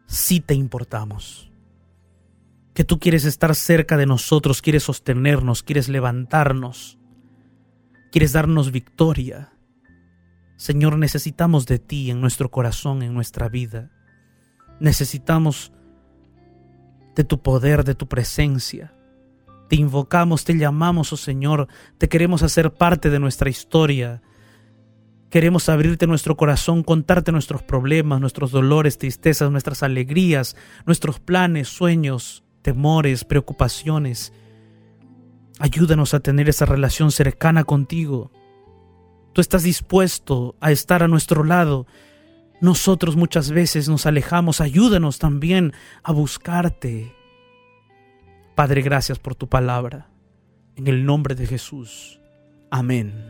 sí 0.06 0.40
te 0.40 0.54
importamos. 0.54 1.50
Que 2.74 2.84
tú 2.84 2.98
quieres 2.98 3.24
estar 3.24 3.54
cerca 3.54 3.96
de 3.96 4.06
nosotros, 4.06 4.60
quieres 4.62 4.82
sostenernos, 4.82 5.62
quieres 5.62 5.88
levantarnos, 5.88 6.98
quieres 8.12 8.32
darnos 8.32 8.72
victoria. 8.72 9.52
Señor, 10.56 10.98
necesitamos 10.98 11.66
de 11.66 11.78
ti 11.78 12.10
en 12.10 12.20
nuestro 12.20 12.50
corazón, 12.50 13.02
en 13.02 13.14
nuestra 13.14 13.48
vida. 13.48 13.90
Necesitamos 14.78 15.72
de 17.14 17.24
tu 17.24 17.42
poder, 17.42 17.84
de 17.84 17.94
tu 17.94 18.08
presencia. 18.08 18.94
Te 19.70 19.76
invocamos, 19.76 20.44
te 20.44 20.58
llamamos, 20.58 21.14
oh 21.14 21.16
Señor, 21.16 21.68
te 21.96 22.10
queremos 22.10 22.42
hacer 22.42 22.74
parte 22.74 23.08
de 23.08 23.18
nuestra 23.18 23.48
historia. 23.48 24.20
Queremos 25.30 25.70
abrirte 25.70 26.06
nuestro 26.06 26.36
corazón, 26.36 26.82
contarte 26.82 27.32
nuestros 27.32 27.62
problemas, 27.62 28.20
nuestros 28.20 28.50
dolores, 28.50 28.98
tristezas, 28.98 29.50
nuestras 29.50 29.82
alegrías, 29.82 30.56
nuestros 30.84 31.20
planes, 31.20 31.68
sueños, 31.68 32.44
temores, 32.60 33.24
preocupaciones. 33.24 34.34
Ayúdanos 35.58 36.12
a 36.12 36.20
tener 36.20 36.50
esa 36.50 36.66
relación 36.66 37.12
cercana 37.12 37.64
contigo 37.64 38.30
tú 39.32 39.40
estás 39.40 39.62
dispuesto 39.62 40.56
a 40.60 40.70
estar 40.70 41.02
a 41.02 41.08
nuestro 41.08 41.44
lado. 41.44 41.86
Nosotros 42.60 43.16
muchas 43.16 43.50
veces 43.50 43.88
nos 43.88 44.06
alejamos, 44.06 44.60
ayúdanos 44.60 45.18
también 45.18 45.72
a 46.02 46.12
buscarte. 46.12 47.14
Padre, 48.60 48.82
gracias 48.82 49.18
por 49.18 49.34
tu 49.34 49.48
palabra. 49.48 50.10
En 50.76 50.86
el 50.86 51.06
nombre 51.06 51.34
de 51.34 51.46
Jesús. 51.46 52.20
Amén. 52.70 53.24